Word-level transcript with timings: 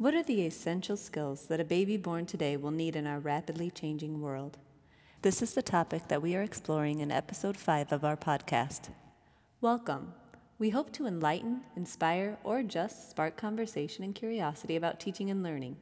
What 0.00 0.14
are 0.14 0.22
the 0.22 0.46
essential 0.46 0.96
skills 0.96 1.46
that 1.46 1.58
a 1.58 1.64
baby 1.64 1.96
born 1.96 2.24
today 2.24 2.56
will 2.56 2.70
need 2.70 2.94
in 2.94 3.04
our 3.04 3.18
rapidly 3.18 3.68
changing 3.68 4.20
world? 4.20 4.56
This 5.22 5.42
is 5.42 5.54
the 5.54 5.60
topic 5.60 6.06
that 6.06 6.22
we 6.22 6.36
are 6.36 6.42
exploring 6.42 7.00
in 7.00 7.10
episode 7.10 7.56
5 7.56 7.90
of 7.90 8.04
our 8.04 8.16
podcast. 8.16 8.90
Welcome. 9.60 10.14
We 10.56 10.70
hope 10.70 10.92
to 10.92 11.08
enlighten, 11.08 11.62
inspire, 11.74 12.38
or 12.44 12.62
just 12.62 13.10
spark 13.10 13.36
conversation 13.36 14.04
and 14.04 14.14
curiosity 14.14 14.76
about 14.76 15.00
teaching 15.00 15.30
and 15.30 15.42
learning. 15.42 15.76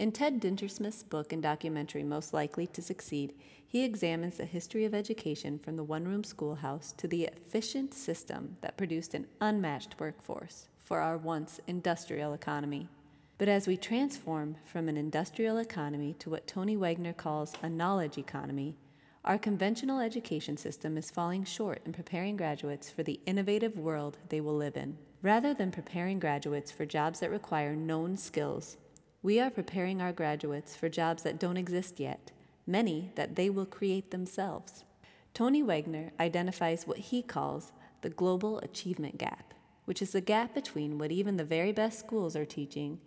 In 0.00 0.10
Ted 0.10 0.40
Dintersmith's 0.40 1.04
book 1.04 1.32
and 1.32 1.40
documentary, 1.40 2.02
Most 2.02 2.34
Likely 2.34 2.66
to 2.66 2.82
Succeed, 2.82 3.34
he 3.64 3.84
examines 3.84 4.38
the 4.38 4.44
history 4.44 4.84
of 4.84 4.92
education 4.92 5.60
from 5.60 5.76
the 5.76 5.84
one 5.84 6.04
room 6.04 6.24
schoolhouse 6.24 6.90
to 6.96 7.06
the 7.06 7.26
efficient 7.26 7.94
system 7.94 8.56
that 8.60 8.76
produced 8.76 9.14
an 9.14 9.28
unmatched 9.40 10.00
workforce 10.00 10.66
for 10.82 10.98
our 10.98 11.16
once 11.16 11.60
industrial 11.68 12.32
economy. 12.32 12.88
But 13.36 13.48
as 13.48 13.66
we 13.66 13.76
transform 13.76 14.56
from 14.64 14.88
an 14.88 14.96
industrial 14.96 15.58
economy 15.58 16.14
to 16.20 16.30
what 16.30 16.46
Tony 16.46 16.76
Wagner 16.76 17.12
calls 17.12 17.52
a 17.62 17.68
knowledge 17.68 18.16
economy, 18.16 18.76
our 19.24 19.38
conventional 19.38 19.98
education 19.98 20.56
system 20.56 20.96
is 20.96 21.10
falling 21.10 21.44
short 21.44 21.80
in 21.84 21.92
preparing 21.92 22.36
graduates 22.36 22.90
for 22.90 23.02
the 23.02 23.18
innovative 23.26 23.76
world 23.76 24.18
they 24.28 24.40
will 24.40 24.54
live 24.54 24.76
in. 24.76 24.96
Rather 25.20 25.52
than 25.52 25.72
preparing 25.72 26.20
graduates 26.20 26.70
for 26.70 26.86
jobs 26.86 27.20
that 27.20 27.30
require 27.30 27.74
known 27.74 28.16
skills, 28.16 28.76
we 29.20 29.40
are 29.40 29.50
preparing 29.50 30.00
our 30.00 30.12
graduates 30.12 30.76
for 30.76 30.88
jobs 30.88 31.24
that 31.24 31.40
don't 31.40 31.56
exist 31.56 31.98
yet, 31.98 32.30
many 32.68 33.10
that 33.16 33.34
they 33.34 33.50
will 33.50 33.66
create 33.66 34.12
themselves. 34.12 34.84
Tony 35.32 35.62
Wagner 35.62 36.12
identifies 36.20 36.86
what 36.86 36.98
he 36.98 37.20
calls 37.20 37.72
the 38.02 38.10
global 38.10 38.60
achievement 38.60 39.18
gap, 39.18 39.54
which 39.86 40.00
is 40.00 40.12
the 40.12 40.20
gap 40.20 40.54
between 40.54 40.98
what 40.98 41.10
even 41.10 41.36
the 41.36 41.44
very 41.44 41.72
best 41.72 41.98
schools 41.98 42.36
are 42.36 42.44
teaching 42.44 43.00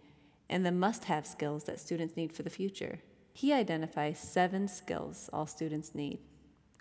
and 0.49 0.65
the 0.65 0.71
must 0.71 1.05
have 1.05 1.27
skills 1.27 1.65
that 1.65 1.79
students 1.79 2.15
need 2.15 2.33
for 2.33 2.43
the 2.43 2.49
future. 2.49 2.99
He 3.33 3.53
identifies 3.53 4.19
seven 4.19 4.67
skills 4.67 5.29
all 5.31 5.47
students 5.47 5.93
need 5.93 6.19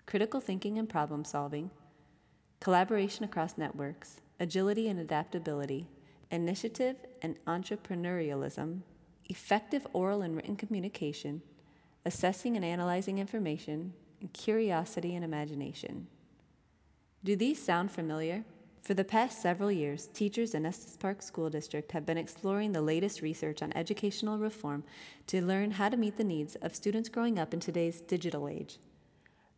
critical 0.07 0.39
thinking 0.39 0.77
and 0.79 0.87
problem 0.87 1.25
solving, 1.25 1.69
collaboration 2.61 3.25
across 3.25 3.57
networks, 3.57 4.21
agility 4.39 4.87
and 4.87 4.99
adaptability, 4.99 5.85
initiative 6.31 6.95
and 7.21 7.37
entrepreneurialism, 7.45 8.79
effective 9.25 9.85
oral 9.93 10.21
and 10.21 10.35
written 10.35 10.55
communication, 10.55 11.41
assessing 12.05 12.55
and 12.55 12.63
analyzing 12.63 13.19
information, 13.19 13.93
and 14.21 14.31
curiosity 14.33 15.13
and 15.13 15.25
imagination. 15.25 16.07
Do 17.23 17.35
these 17.35 17.61
sound 17.61 17.91
familiar? 17.91 18.45
For 18.81 18.93
the 18.93 19.03
past 19.03 19.41
several 19.41 19.71
years, 19.71 20.07
teachers 20.13 20.53
in 20.53 20.65
Estes 20.65 20.95
Park 20.95 21.21
School 21.21 21.49
District 21.49 21.91
have 21.91 22.05
been 22.05 22.17
exploring 22.17 22.71
the 22.71 22.81
latest 22.81 23.21
research 23.21 23.61
on 23.61 23.73
educational 23.75 24.37
reform 24.37 24.83
to 25.27 25.41
learn 25.41 25.71
how 25.71 25.89
to 25.89 25.97
meet 25.97 26.17
the 26.17 26.23
needs 26.23 26.55
of 26.55 26.75
students 26.75 27.09
growing 27.09 27.37
up 27.37 27.53
in 27.53 27.59
today's 27.59 27.99
digital 28.01 28.47
age. 28.47 28.77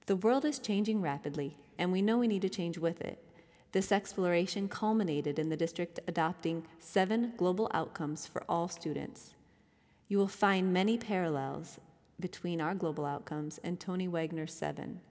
The 0.07 0.15
world 0.15 0.45
is 0.45 0.57
changing 0.57 1.01
rapidly, 1.01 1.57
and 1.77 1.91
we 1.91 2.01
know 2.01 2.17
we 2.17 2.27
need 2.27 2.41
to 2.41 2.49
change 2.49 2.79
with 2.79 3.01
it. 3.01 3.23
This 3.71 3.91
exploration 3.91 4.67
culminated 4.67 5.37
in 5.37 5.49
the 5.49 5.57
district 5.57 5.99
adopting 6.07 6.65
seven 6.79 7.33
global 7.37 7.69
outcomes 7.71 8.25
for 8.25 8.43
all 8.49 8.67
students. 8.67 9.35
You 10.07 10.17
will 10.17 10.27
find 10.27 10.73
many 10.73 10.97
parallels 10.97 11.79
between 12.19 12.59
our 12.59 12.73
global 12.73 13.05
outcomes 13.05 13.59
and 13.63 13.79
Tony 13.79 14.07
Wagner's 14.07 14.53
seven. 14.53 15.01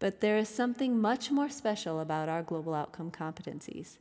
But 0.00 0.20
there 0.20 0.38
is 0.38 0.48
something 0.48 1.00
much 1.00 1.30
more 1.30 1.48
special 1.48 2.00
about 2.00 2.28
our 2.28 2.42
global 2.42 2.74
outcome 2.74 3.10
competencies. 3.10 3.96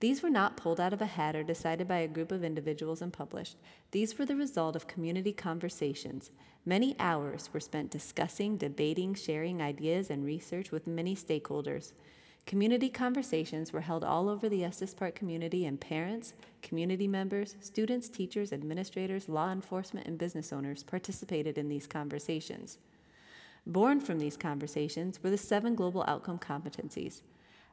These 0.00 0.22
were 0.22 0.30
not 0.30 0.56
pulled 0.56 0.78
out 0.78 0.92
of 0.92 1.02
a 1.02 1.06
hat 1.06 1.34
or 1.34 1.42
decided 1.42 1.88
by 1.88 1.98
a 1.98 2.08
group 2.08 2.30
of 2.30 2.44
individuals 2.44 3.02
and 3.02 3.12
published. 3.12 3.56
These 3.90 4.18
were 4.18 4.26
the 4.26 4.36
result 4.36 4.76
of 4.76 4.86
community 4.86 5.32
conversations. 5.32 6.30
Many 6.64 6.94
hours 6.98 7.48
were 7.52 7.60
spent 7.60 7.90
discussing, 7.90 8.58
debating, 8.58 9.14
sharing 9.14 9.60
ideas, 9.62 10.10
and 10.10 10.24
research 10.24 10.70
with 10.70 10.86
many 10.86 11.16
stakeholders. 11.16 11.92
Community 12.46 12.88
conversations 12.88 13.72
were 13.72 13.80
held 13.80 14.04
all 14.04 14.28
over 14.28 14.48
the 14.48 14.64
Estes 14.64 14.94
Park 14.94 15.14
community, 15.14 15.66
and 15.66 15.80
parents, 15.80 16.34
community 16.62 17.08
members, 17.08 17.56
students, 17.60 18.08
teachers, 18.08 18.52
administrators, 18.52 19.28
law 19.28 19.50
enforcement, 19.50 20.06
and 20.06 20.16
business 20.16 20.52
owners 20.52 20.82
participated 20.82 21.58
in 21.58 21.68
these 21.68 21.86
conversations. 21.86 22.78
Born 23.68 24.00
from 24.00 24.18
these 24.18 24.38
conversations 24.38 25.22
were 25.22 25.28
the 25.28 25.36
seven 25.36 25.74
global 25.74 26.02
outcome 26.08 26.38
competencies. 26.38 27.20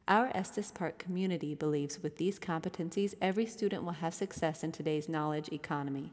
Our 0.10 0.30
Estes 0.36 0.70
Park 0.70 0.98
community 0.98 1.56
believes 1.56 2.04
with 2.04 2.18
these 2.18 2.38
competencies, 2.38 3.16
every 3.22 3.46
student 3.46 3.84
will 3.84 3.94
have 3.94 4.14
success 4.14 4.62
in 4.62 4.74
today's 4.74 5.08
knowledge 5.08 5.48
economy. 5.54 6.12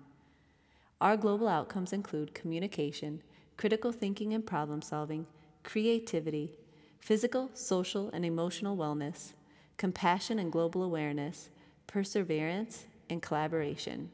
Our 1.01 1.17
global 1.17 1.49
outcomes 1.49 1.93
include 1.93 2.33
communication, 2.33 3.23
critical 3.57 3.91
thinking 3.91 4.33
and 4.33 4.47
problem 4.47 4.83
solving, 4.83 5.27
creativity, 5.65 6.53
physical, 7.01 7.51
social, 7.53 8.09
and 8.11 8.25
emotional 8.25 8.77
wellness, 8.77 9.33
compassion 9.79 10.39
and 10.39 10.53
global 10.53 10.85
awareness, 10.85 11.51
perseverance, 11.89 12.87
and 13.11 13.21
collaboration. 13.21 14.11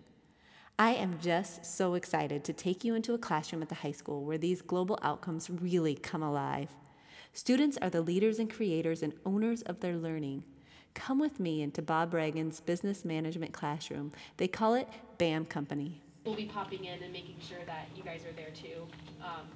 I 0.80 0.94
am 0.94 1.18
just 1.20 1.66
so 1.66 1.94
excited 1.94 2.44
to 2.44 2.52
take 2.52 2.84
you 2.84 2.94
into 2.94 3.12
a 3.12 3.18
classroom 3.18 3.62
at 3.62 3.68
the 3.68 3.74
high 3.74 3.90
school 3.90 4.24
where 4.24 4.38
these 4.38 4.62
global 4.62 4.96
outcomes 5.02 5.50
really 5.50 5.96
come 5.96 6.22
alive. 6.22 6.70
Students 7.32 7.76
are 7.82 7.90
the 7.90 8.00
leaders 8.00 8.38
and 8.38 8.48
creators 8.48 9.02
and 9.02 9.12
owners 9.26 9.62
of 9.62 9.80
their 9.80 9.96
learning. 9.96 10.44
Come 10.94 11.18
with 11.18 11.40
me 11.40 11.62
into 11.62 11.82
Bob 11.82 12.14
Reagan's 12.14 12.60
business 12.60 13.04
management 13.04 13.52
classroom. 13.52 14.12
They 14.36 14.46
call 14.46 14.74
it 14.74 14.86
BAM 15.18 15.46
Company. 15.46 16.00
We'll 16.24 16.36
be 16.36 16.44
popping 16.44 16.84
in 16.84 17.02
and 17.02 17.12
making 17.12 17.38
sure 17.40 17.64
that 17.66 17.88
you 17.96 18.04
guys 18.04 18.22
are 18.24 18.32
there 18.36 18.50
too. 18.54 18.86
Um, 19.20 19.48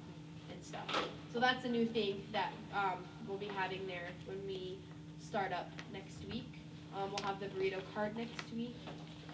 and 0.51 0.65
stuff. 0.65 1.07
So 1.31 1.39
that's 1.39 1.63
a 1.63 1.69
new 1.69 1.85
thing 1.85 2.21
that 2.33 2.51
um, 2.75 3.05
we'll 3.29 3.37
be 3.37 3.47
having 3.47 3.87
there 3.87 4.09
when 4.25 4.45
we 4.45 4.77
start 5.19 5.53
up 5.53 5.69
next 5.93 6.17
week. 6.29 6.59
Um, 6.93 7.11
we'll 7.11 7.25
have 7.25 7.39
the 7.39 7.45
burrito 7.45 7.79
card 7.95 8.17
next 8.17 8.53
week, 8.53 8.75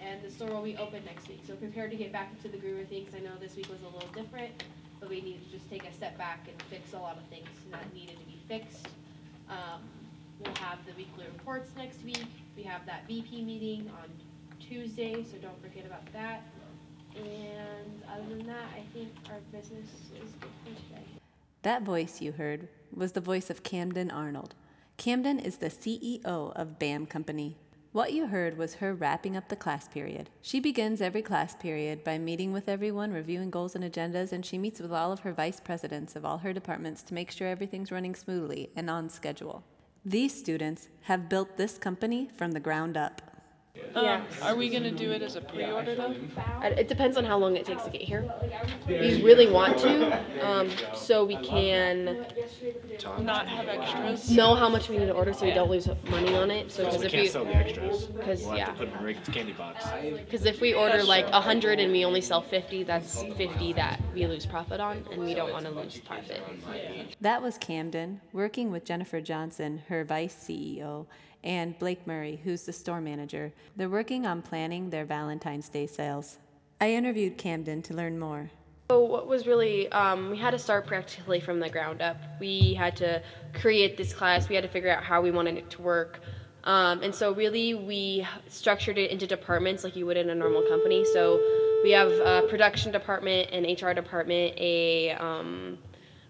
and 0.04 0.22
the 0.22 0.32
store 0.32 0.50
will 0.50 0.62
be 0.62 0.78
open 0.78 1.04
next 1.06 1.28
week. 1.28 1.42
So 1.46 1.56
prepare 1.56 1.90
to 1.90 1.96
get 1.96 2.12
back 2.12 2.32
into 2.32 2.48
the 2.48 2.58
groove 2.58 2.80
of 2.80 2.88
things. 2.88 3.14
I 3.16 3.20
know 3.20 3.32
this 3.40 3.56
week 3.56 3.70
was 3.70 3.82
a 3.82 3.94
little 3.94 4.10
different, 4.14 4.64
but 5.00 5.10
we 5.10 5.22
need 5.22 5.44
to 5.46 5.58
just 5.58 5.70
take 5.70 5.86
a 5.86 5.94
step 5.94 6.18
back 6.18 6.48
and 6.48 6.62
fix 6.64 6.94
a 6.94 6.98
lot 6.98 7.18
of 7.18 7.24
things 7.26 7.48
that 7.72 7.94
needed 7.94 8.20
to 8.20 8.26
be 8.26 8.40
fixed. 8.48 8.88
Um, 9.50 9.82
we'll 10.40 10.56
have 10.56 10.80
the 10.86 10.94
weekly 10.94 11.26
reports 11.26 11.72
next 11.76 12.04
week. 12.04 12.26
We 12.56 12.64
have 12.64 12.86
that 12.86 13.08
VP 13.08 13.44
meeting 13.44 13.90
on 14.02 14.10
Tuesday, 14.60 15.24
so 15.24 15.38
don't 15.38 15.62
forget 15.62 15.86
about 15.86 16.12
that. 16.14 16.44
And 17.16 18.02
other 18.14 18.36
than 18.36 18.46
that, 18.48 18.66
I 18.76 18.84
think 18.94 19.10
our 19.30 19.40
business 19.52 19.88
is 20.14 20.32
good 20.40 20.50
for 20.64 20.70
today. 20.88 21.06
That 21.64 21.84
voice 21.84 22.22
you 22.22 22.32
heard 22.34 22.70
was 22.94 23.14
the 23.14 23.22
voice 23.22 23.50
of 23.50 23.64
Camden 23.64 24.12
Arnold. 24.12 24.56
Camden 24.98 25.40
is 25.40 25.58
the 25.58 25.70
CEO 25.70 26.24
of 26.26 26.80
BAM 26.80 27.06
Company. 27.06 27.58
What 27.92 28.14
you 28.14 28.28
heard 28.28 28.56
was 28.56 28.76
her 28.76 28.94
wrapping 28.94 29.36
up 29.36 29.50
the 29.50 29.56
class 29.56 29.88
period. 29.88 30.30
She 30.44 30.60
begins 30.60 31.02
every 31.02 31.24
class 31.24 31.56
period 31.56 32.04
by 32.04 32.20
meeting 32.20 32.54
with 32.54 32.70
everyone, 32.70 33.12
reviewing 33.12 33.50
goals 33.50 33.74
and 33.74 33.84
agendas, 33.84 34.32
and 34.32 34.46
she 34.46 34.60
meets 34.60 34.80
with 34.80 34.94
all 34.94 35.12
of 35.12 35.22
her 35.22 35.34
vice 35.34 35.60
presidents 35.60 36.16
of 36.16 36.24
all 36.24 36.38
her 36.38 36.54
departments 36.54 37.02
to 37.04 37.16
make 37.16 37.32
sure 37.32 37.48
everything's 37.48 37.92
running 37.92 38.14
smoothly 38.14 38.70
and 38.76 38.92
on 38.92 39.10
schedule. 39.10 39.64
These 40.06 40.38
students 40.38 40.90
have 41.02 41.30
built 41.30 41.58
this 41.58 41.80
company 41.80 42.30
from 42.38 42.52
the 42.52 42.60
ground 42.60 42.96
up. 42.96 43.24
Um, 43.96 44.22
Are 44.44 44.56
we 44.56 44.70
gonna 44.70 44.92
do 44.92 45.12
it 45.12 45.22
as 45.22 45.36
a 45.36 45.42
pre-order 45.42 45.96
though? 45.96 46.16
I- 46.62 46.68
It 46.70 46.88
depends 46.88 47.18
on 47.18 47.26
how 47.26 47.38
long 47.38 47.56
it 47.58 47.66
takes 47.66 47.84
to 47.84 47.90
get 47.90 48.02
here. 48.02 48.32
We 48.88 49.22
really 49.24 49.50
want 49.50 49.78
to, 49.80 50.20
um, 50.48 50.70
so 50.96 51.26
we 51.26 51.36
can 51.38 52.26
Not 53.20 53.48
have 53.48 53.68
extras? 53.68 54.30
know 54.32 54.54
how 54.56 54.70
much 54.70 54.90
we 54.90 54.98
need 55.00 55.08
to 55.08 55.14
order 55.14 55.34
so 55.34 55.46
we 55.46 55.52
don't 55.52 55.70
lose 55.70 55.90
money 56.10 56.36
on 56.36 56.52
it. 56.52 56.72
So 56.72 56.86
because 56.86 57.00
We 57.00 57.06
if 57.08 57.12
can't 57.12 57.24
we, 57.24 57.28
sell 57.30 57.46
the 57.46 57.56
extras. 57.56 58.06
because 58.06 58.46
We'll 58.46 58.58
yeah, 58.58 58.66
have 58.66 58.74
to 58.78 58.80
put 58.86 58.90
them 58.92 59.00
in 59.00 59.06
Reagan's 59.06 59.30
candy 59.30 59.54
box. 59.54 59.86
because 60.26 60.46
if 60.46 60.62
we 60.62 60.74
order 60.74 61.04
like 61.04 61.26
a 61.28 61.42
hundred 61.42 61.80
and 61.80 61.92
we 61.92 62.06
only 62.06 62.22
sell 62.22 62.42
fifty, 62.42 62.84
that's 62.84 63.24
fifty 63.38 63.74
that 63.74 64.00
we 64.14 64.26
lose 64.28 64.46
profit 64.46 64.80
on, 64.80 65.04
and 65.12 65.24
we 65.24 65.34
don't 65.34 65.52
want 65.52 65.66
to 65.66 65.72
lose 65.72 66.00
profit. 66.02 66.42
That 67.22 67.42
was 67.42 67.58
Camden, 67.58 68.22
working 68.34 68.72
with 68.72 68.86
Jennifer 68.86 69.20
Johnson, 69.22 69.82
her 69.90 70.04
vice 70.04 70.36
CEO, 70.36 71.06
and 71.44 71.78
Blake 71.80 72.06
Murray, 72.06 72.42
who's 72.44 72.64
the 72.64 72.74
store 72.74 73.02
manager. 73.02 73.54
They're 73.76 73.90
working 73.90 74.26
on 74.26 74.42
planning 74.42 74.90
their 74.90 75.06
Valentine's 75.06 75.70
Day 75.70 75.88
sales. 75.88 76.38
I 76.82 76.92
interviewed 76.94 77.38
Camden 77.38 77.82
to 77.84 77.94
learn 77.94 78.20
more. 78.20 78.52
So 78.90 79.02
what 79.02 79.28
was 79.28 79.46
really, 79.46 79.92
um, 79.92 80.32
we 80.32 80.38
had 80.38 80.52
to 80.52 80.60
start 80.60 80.88
practically 80.88 81.40
from 81.40 81.60
the 81.60 81.70
ground 81.70 82.02
up. 82.02 82.18
We 82.40 82.74
had 82.74 82.96
to 82.98 83.22
create 83.54 83.98
this 83.98 84.14
class. 84.14 84.50
We 84.50 84.56
had 84.56 84.64
to 84.64 84.70
figure 84.70 84.90
out 84.90 85.04
how 85.04 85.22
we 85.22 85.30
wanted 85.30 85.58
it 85.58 85.70
to 85.72 85.82
work. 85.82 86.22
Um, 86.64 87.04
and 87.04 87.14
so 87.14 87.34
really 87.34 87.74
we 87.74 88.26
structured 88.48 88.98
it 88.98 89.12
into 89.12 89.28
departments 89.28 89.84
like 89.84 89.96
you 89.96 90.06
would 90.08 90.18
in 90.18 90.30
a 90.30 90.36
normal 90.36 90.64
company. 90.64 91.06
So 91.14 91.40
we 91.84 91.92
have 91.92 92.12
a 92.12 92.48
production 92.50 92.92
department, 92.92 93.52
an 93.52 93.64
HR 93.64 93.94
department, 93.94 94.58
a 94.58 95.12
um, 95.12 95.78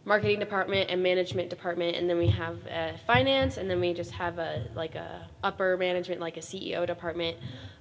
marketing 0.05 0.39
department 0.39 0.89
and 0.89 1.03
management 1.03 1.49
department, 1.49 1.95
and 1.95 2.09
then 2.09 2.17
we 2.17 2.27
have 2.27 2.57
a 2.67 2.95
finance, 3.05 3.57
and 3.57 3.69
then 3.69 3.79
we 3.79 3.93
just 3.93 4.11
have 4.11 4.39
a 4.39 4.65
like 4.75 4.95
a 4.95 5.27
upper 5.43 5.77
management, 5.77 6.21
like 6.21 6.37
a 6.37 6.41
CEO 6.41 6.85
department. 6.87 7.37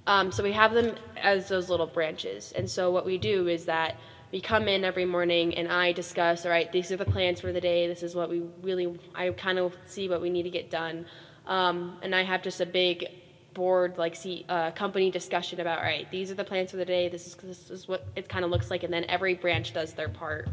Um, 0.07 0.31
so 0.31 0.43
we 0.43 0.51
have 0.53 0.73
them 0.73 0.95
as 1.21 1.47
those 1.49 1.69
little 1.69 1.85
branches. 1.85 2.51
And 2.53 2.69
so 2.69 2.91
what 2.91 3.05
we 3.05 3.17
do 3.17 3.47
is 3.47 3.65
that 3.65 3.97
we 4.31 4.41
come 4.41 4.67
in 4.67 4.83
every 4.83 5.05
morning 5.05 5.55
and 5.55 5.67
I 5.67 5.91
discuss, 5.91 6.45
all 6.45 6.51
right, 6.51 6.71
these 6.71 6.91
are 6.91 6.97
the 6.97 7.05
plans 7.05 7.41
for 7.41 7.51
the 7.51 7.61
day. 7.61 7.87
This 7.87 8.03
is 8.03 8.15
what 8.15 8.29
we 8.29 8.43
really, 8.61 8.99
I 9.15 9.29
kind 9.29 9.57
of 9.57 9.75
see 9.85 10.07
what 10.07 10.21
we 10.21 10.29
need 10.29 10.43
to 10.43 10.49
get 10.49 10.69
done. 10.69 11.05
Um, 11.47 11.97
and 12.01 12.15
I 12.15 12.23
have 12.23 12.43
just 12.43 12.61
a 12.61 12.65
big 12.65 13.05
board, 13.53 13.97
like, 13.97 14.15
see, 14.15 14.45
uh, 14.47 14.71
company 14.71 15.09
discussion 15.09 15.59
about, 15.59 15.79
all 15.79 15.83
right, 15.83 16.09
these 16.11 16.29
are 16.29 16.35
the 16.35 16.43
plans 16.43 16.71
for 16.71 16.77
the 16.77 16.85
day. 16.85 17.09
This 17.09 17.25
is, 17.25 17.35
this 17.35 17.69
is 17.71 17.87
what 17.87 18.05
it 18.15 18.29
kind 18.29 18.45
of 18.45 18.51
looks 18.51 18.69
like. 18.69 18.83
And 18.83 18.93
then 18.93 19.05
every 19.09 19.33
branch 19.33 19.73
does 19.73 19.93
their 19.93 20.09
part. 20.09 20.47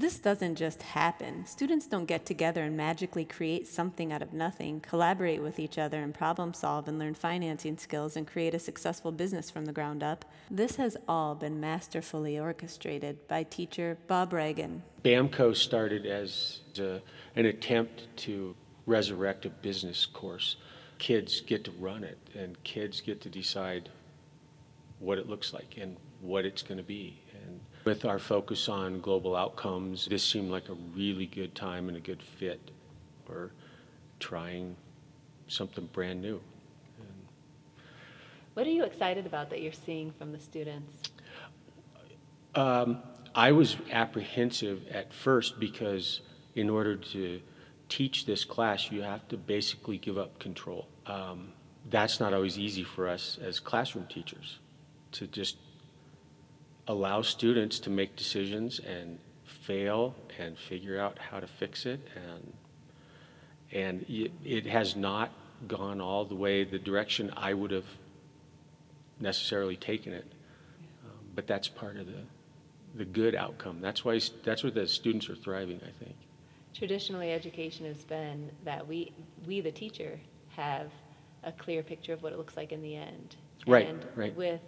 This 0.00 0.18
doesn't 0.18 0.54
just 0.54 0.80
happen. 0.80 1.44
Students 1.44 1.86
don't 1.86 2.06
get 2.06 2.24
together 2.24 2.62
and 2.62 2.74
magically 2.74 3.26
create 3.26 3.68
something 3.68 4.14
out 4.14 4.22
of 4.22 4.32
nothing, 4.32 4.80
collaborate 4.80 5.42
with 5.42 5.58
each 5.58 5.76
other 5.76 6.02
and 6.02 6.14
problem 6.14 6.54
solve 6.54 6.88
and 6.88 6.98
learn 6.98 7.12
financing 7.12 7.76
skills 7.76 8.16
and 8.16 8.26
create 8.26 8.54
a 8.54 8.58
successful 8.58 9.12
business 9.12 9.50
from 9.50 9.66
the 9.66 9.74
ground 9.74 10.02
up. 10.02 10.24
This 10.50 10.76
has 10.76 10.96
all 11.06 11.34
been 11.34 11.60
masterfully 11.60 12.38
orchestrated 12.38 13.28
by 13.28 13.42
teacher 13.42 13.98
Bob 14.06 14.32
Reagan. 14.32 14.82
BAMCO 15.04 15.54
started 15.54 16.06
as 16.06 16.60
a, 16.78 17.02
an 17.36 17.44
attempt 17.44 18.08
to 18.24 18.56
resurrect 18.86 19.44
a 19.44 19.50
business 19.50 20.06
course. 20.06 20.56
Kids 20.96 21.42
get 21.42 21.62
to 21.64 21.72
run 21.72 22.04
it, 22.04 22.16
and 22.34 22.56
kids 22.64 23.02
get 23.02 23.20
to 23.20 23.28
decide 23.28 23.90
what 24.98 25.18
it 25.18 25.28
looks 25.28 25.52
like 25.52 25.76
and 25.78 25.98
what 26.22 26.46
it's 26.46 26.62
going 26.62 26.78
to 26.78 26.84
be. 26.84 27.20
And 27.44 27.59
with 27.84 28.04
our 28.04 28.18
focus 28.18 28.68
on 28.68 29.00
global 29.00 29.34
outcomes, 29.34 30.06
this 30.06 30.22
seemed 30.22 30.50
like 30.50 30.68
a 30.68 30.74
really 30.94 31.26
good 31.26 31.54
time 31.54 31.88
and 31.88 31.96
a 31.96 32.00
good 32.00 32.22
fit 32.22 32.60
for 33.26 33.50
trying 34.18 34.76
something 35.48 35.88
brand 35.92 36.20
new. 36.20 36.40
What 38.54 38.66
are 38.66 38.70
you 38.70 38.84
excited 38.84 39.26
about 39.26 39.48
that 39.50 39.62
you're 39.62 39.72
seeing 39.72 40.10
from 40.10 40.32
the 40.32 40.40
students? 40.40 41.10
Um, 42.54 42.98
I 43.34 43.52
was 43.52 43.76
apprehensive 43.92 44.86
at 44.88 45.12
first 45.12 45.60
because 45.60 46.20
in 46.56 46.68
order 46.68 46.96
to 46.96 47.40
teach 47.88 48.26
this 48.26 48.44
class, 48.44 48.90
you 48.90 49.02
have 49.02 49.26
to 49.28 49.36
basically 49.36 49.98
give 49.98 50.18
up 50.18 50.38
control. 50.38 50.88
Um, 51.06 51.52
that's 51.88 52.20
not 52.20 52.34
always 52.34 52.58
easy 52.58 52.84
for 52.84 53.08
us 53.08 53.38
as 53.42 53.60
classroom 53.60 54.06
teachers 54.08 54.58
to 55.12 55.26
just 55.26 55.56
allow 56.88 57.22
students 57.22 57.78
to 57.80 57.90
make 57.90 58.16
decisions 58.16 58.80
and 58.80 59.18
fail 59.44 60.14
and 60.38 60.58
figure 60.58 60.98
out 61.00 61.18
how 61.18 61.38
to 61.40 61.46
fix 61.46 61.86
it 61.86 62.00
and 62.16 62.52
and 63.72 64.04
it, 64.08 64.32
it 64.44 64.66
has 64.66 64.96
not 64.96 65.30
gone 65.68 66.00
all 66.00 66.24
the 66.24 66.34
way 66.34 66.64
the 66.64 66.78
direction 66.78 67.32
I 67.36 67.54
would 67.54 67.70
have 67.70 67.84
necessarily 69.20 69.76
taken 69.76 70.12
it 70.12 70.26
um, 71.04 71.18
but 71.34 71.46
that's 71.46 71.68
part 71.68 71.96
of 71.96 72.06
the 72.06 72.22
the 72.96 73.04
good 73.04 73.34
outcome 73.34 73.80
that's 73.80 74.04
why 74.04 74.18
that's 74.44 74.62
where 74.62 74.72
the 74.72 74.88
students 74.88 75.28
are 75.28 75.36
thriving 75.36 75.80
I 75.82 76.04
think 76.04 76.16
Traditionally, 76.74 77.32
education 77.32 77.84
has 77.86 78.04
been 78.04 78.50
that 78.64 78.86
we, 78.86 79.12
we 79.46 79.60
the 79.60 79.72
teacher, 79.72 80.20
have 80.56 80.90
a 81.42 81.52
clear 81.52 81.82
picture 81.82 82.12
of 82.12 82.22
what 82.22 82.32
it 82.32 82.38
looks 82.38 82.56
like 82.56 82.70
in 82.72 82.80
the 82.80 82.96
end. 82.96 83.36
Right, 83.66 83.88
And 83.88 84.06
right. 84.14 84.34
with 84.36 84.60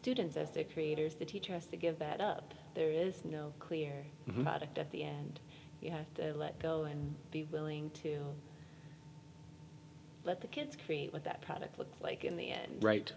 students 0.00 0.36
as 0.38 0.50
their 0.50 0.64
creators, 0.64 1.14
the 1.14 1.24
teacher 1.26 1.52
has 1.52 1.66
to 1.66 1.76
give 1.76 1.98
that 1.98 2.20
up. 2.22 2.54
There 2.74 2.90
is 2.90 3.22
no 3.24 3.52
clear 3.58 4.06
Mhm. 4.28 4.42
product 4.44 4.78
at 4.78 4.90
the 4.92 5.02
end. 5.02 5.40
You 5.82 5.90
have 5.90 6.12
to 6.14 6.32
let 6.34 6.58
go 6.58 6.84
and 6.84 7.14
be 7.30 7.44
willing 7.44 7.90
to 8.02 8.34
let 10.24 10.40
the 10.40 10.46
kids 10.46 10.76
create 10.86 11.12
what 11.12 11.24
that 11.24 11.40
product 11.42 11.78
looks 11.78 12.00
like 12.00 12.24
in 12.24 12.36
the 12.36 12.50
end. 12.50 12.82
right 12.82 13.12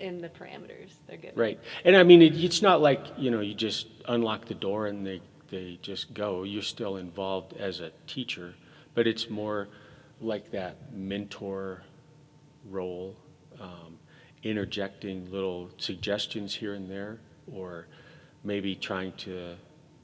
In 0.00 0.18
the 0.20 0.28
parameters 0.28 0.92
they're 1.08 1.16
given. 1.16 1.36
Right. 1.36 1.58
And 1.84 1.96
I 1.96 2.04
mean, 2.04 2.22
it, 2.22 2.36
it's 2.36 2.62
not 2.62 2.80
like, 2.80 3.04
you 3.16 3.32
know, 3.32 3.40
you 3.40 3.52
just 3.54 3.88
unlock 4.06 4.44
the 4.44 4.54
door 4.54 4.86
and 4.86 5.04
they, 5.04 5.20
they 5.50 5.78
just 5.82 6.14
go. 6.14 6.44
You're 6.44 6.62
still 6.62 6.96
involved 6.98 7.54
as 7.54 7.80
a 7.80 7.90
teacher, 8.06 8.54
but 8.94 9.08
it's 9.08 9.28
more 9.28 9.68
like 10.20 10.50
that 10.52 10.92
mentor 10.92 11.82
role, 12.70 13.16
um, 13.60 13.98
interjecting 14.42 15.30
little 15.30 15.70
suggestions 15.78 16.54
here 16.54 16.74
and 16.74 16.90
there, 16.90 17.18
or 17.52 17.86
maybe 18.44 18.74
trying 18.74 19.12
to 19.12 19.56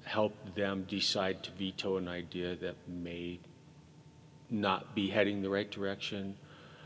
help 0.04 0.34
them 0.54 0.84
decide 0.88 1.42
to 1.42 1.50
veto 1.52 1.96
an 1.96 2.08
idea 2.08 2.56
that 2.56 2.74
may 2.88 3.38
not 4.50 4.94
be 4.94 5.08
heading 5.08 5.42
the 5.42 5.48
right 5.48 5.70
direction 5.70 6.36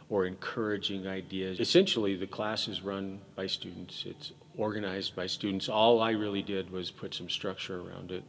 or 0.08 0.24
encouraging 0.24 1.06
ideas. 1.06 1.60
Essentially, 1.60 2.16
the 2.16 2.26
class 2.26 2.68
is 2.68 2.82
run 2.82 3.20
by 3.34 3.46
students, 3.46 4.04
it's 4.06 4.32
organized 4.56 5.14
by 5.14 5.26
students. 5.26 5.68
All 5.68 6.00
I 6.00 6.12
really 6.12 6.42
did 6.42 6.70
was 6.70 6.90
put 6.90 7.14
some 7.14 7.28
structure 7.28 7.80
around 7.80 8.10
it 8.10 8.24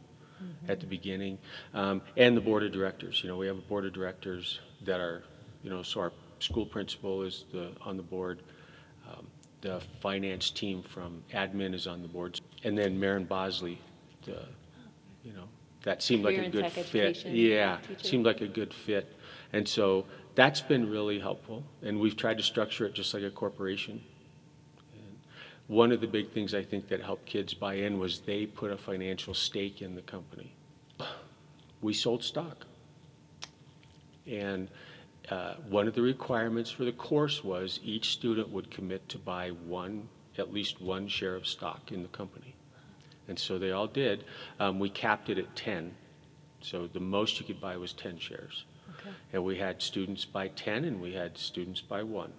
at 0.68 0.80
the 0.80 0.86
beginning. 0.86 1.38
Um, 1.74 2.02
and 2.16 2.36
the 2.36 2.40
board 2.40 2.62
of 2.62 2.72
directors. 2.72 3.20
You 3.22 3.28
know, 3.28 3.36
we 3.36 3.46
have 3.46 3.58
a 3.58 3.62
board 3.62 3.84
of 3.84 3.92
directors 3.92 4.60
that 4.82 5.00
are, 5.00 5.22
you 5.62 5.70
know, 5.70 5.82
so 5.82 6.00
our 6.00 6.12
school 6.38 6.66
principal 6.66 7.22
is 7.22 7.44
the, 7.52 7.72
on 7.82 7.96
the 7.96 8.02
board. 8.02 8.42
The 9.60 9.80
finance 10.00 10.50
team 10.50 10.82
from 10.82 11.22
admin 11.32 11.74
is 11.74 11.86
on 11.86 12.02
the 12.02 12.08
board. 12.08 12.40
And 12.64 12.76
then 12.76 12.98
Maren 12.98 13.24
Bosley, 13.24 13.78
the, 14.24 14.44
you 15.22 15.32
know, 15.32 15.48
that 15.82 16.02
seemed 16.02 16.24
like 16.24 16.34
Career 16.34 16.42
a 16.42 16.44
and 16.44 16.52
good 16.52 16.62
tech 16.62 16.72
fit. 16.72 17.04
education 17.04 17.36
Yeah, 17.36 17.78
teacher. 17.86 18.08
seemed 18.08 18.26
like 18.26 18.40
a 18.40 18.48
good 18.48 18.72
fit. 18.72 19.14
And 19.52 19.66
so 19.68 20.06
that's 20.34 20.60
been 20.60 20.88
really 20.88 21.18
helpful. 21.18 21.64
And 21.82 21.98
we've 22.00 22.16
tried 22.16 22.38
to 22.38 22.42
structure 22.42 22.86
it 22.86 22.94
just 22.94 23.12
like 23.12 23.22
a 23.22 23.30
corporation. 23.30 24.02
And 24.94 25.18
One 25.66 25.92
of 25.92 26.00
the 26.00 26.06
big 26.06 26.30
things 26.30 26.54
I 26.54 26.62
think 26.62 26.88
that 26.88 27.02
helped 27.02 27.26
kids 27.26 27.52
buy 27.52 27.74
in 27.74 27.98
was 27.98 28.20
they 28.20 28.46
put 28.46 28.70
a 28.70 28.76
financial 28.76 29.34
stake 29.34 29.82
in 29.82 29.94
the 29.94 30.02
company. 30.02 30.54
We 31.82 31.92
sold 31.94 32.22
stock. 32.24 32.66
And 34.26 34.68
uh, 35.28 35.54
one 35.68 35.86
of 35.86 35.94
the 35.94 36.02
requirements 36.02 36.70
for 36.70 36.84
the 36.84 36.92
course 36.92 37.44
was 37.44 37.80
each 37.84 38.12
student 38.12 38.48
would 38.50 38.70
commit 38.70 39.08
to 39.10 39.18
buy 39.18 39.50
one, 39.50 40.08
at 40.38 40.52
least 40.52 40.80
one 40.80 41.08
share 41.08 41.36
of 41.36 41.46
stock 41.46 41.92
in 41.92 42.02
the 42.02 42.08
company. 42.08 42.54
And 43.28 43.38
so 43.38 43.58
they 43.58 43.70
all 43.70 43.86
did. 43.86 44.24
Um, 44.58 44.78
we 44.78 44.90
capped 44.90 45.28
it 45.28 45.38
at 45.38 45.54
10. 45.54 45.94
So 46.62 46.88
the 46.88 47.00
most 47.00 47.38
you 47.38 47.46
could 47.46 47.60
buy 47.60 47.76
was 47.76 47.92
10 47.92 48.18
shares. 48.18 48.64
Okay. 48.98 49.10
And 49.32 49.44
we 49.44 49.56
had 49.56 49.80
students 49.80 50.24
buy 50.24 50.48
10 50.48 50.84
and 50.84 51.00
we 51.00 51.12
had 51.12 51.38
students 51.38 51.80
buy 51.80 52.02
one. 52.02 52.32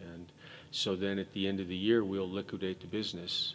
And 0.00 0.26
so 0.70 0.96
then 0.96 1.18
at 1.18 1.32
the 1.32 1.46
end 1.46 1.60
of 1.60 1.68
the 1.68 1.76
year, 1.76 2.04
we'll 2.04 2.28
liquidate 2.28 2.80
the 2.80 2.86
business 2.86 3.54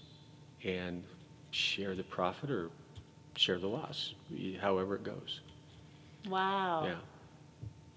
and 0.63 1.03
share 1.51 1.95
the 1.95 2.03
profit 2.03 2.49
or 2.49 2.69
share 3.35 3.59
the 3.59 3.67
loss, 3.67 4.13
however 4.61 4.95
it 4.95 5.03
goes. 5.03 5.41
Wow. 6.29 6.85
Yeah. 6.85 6.95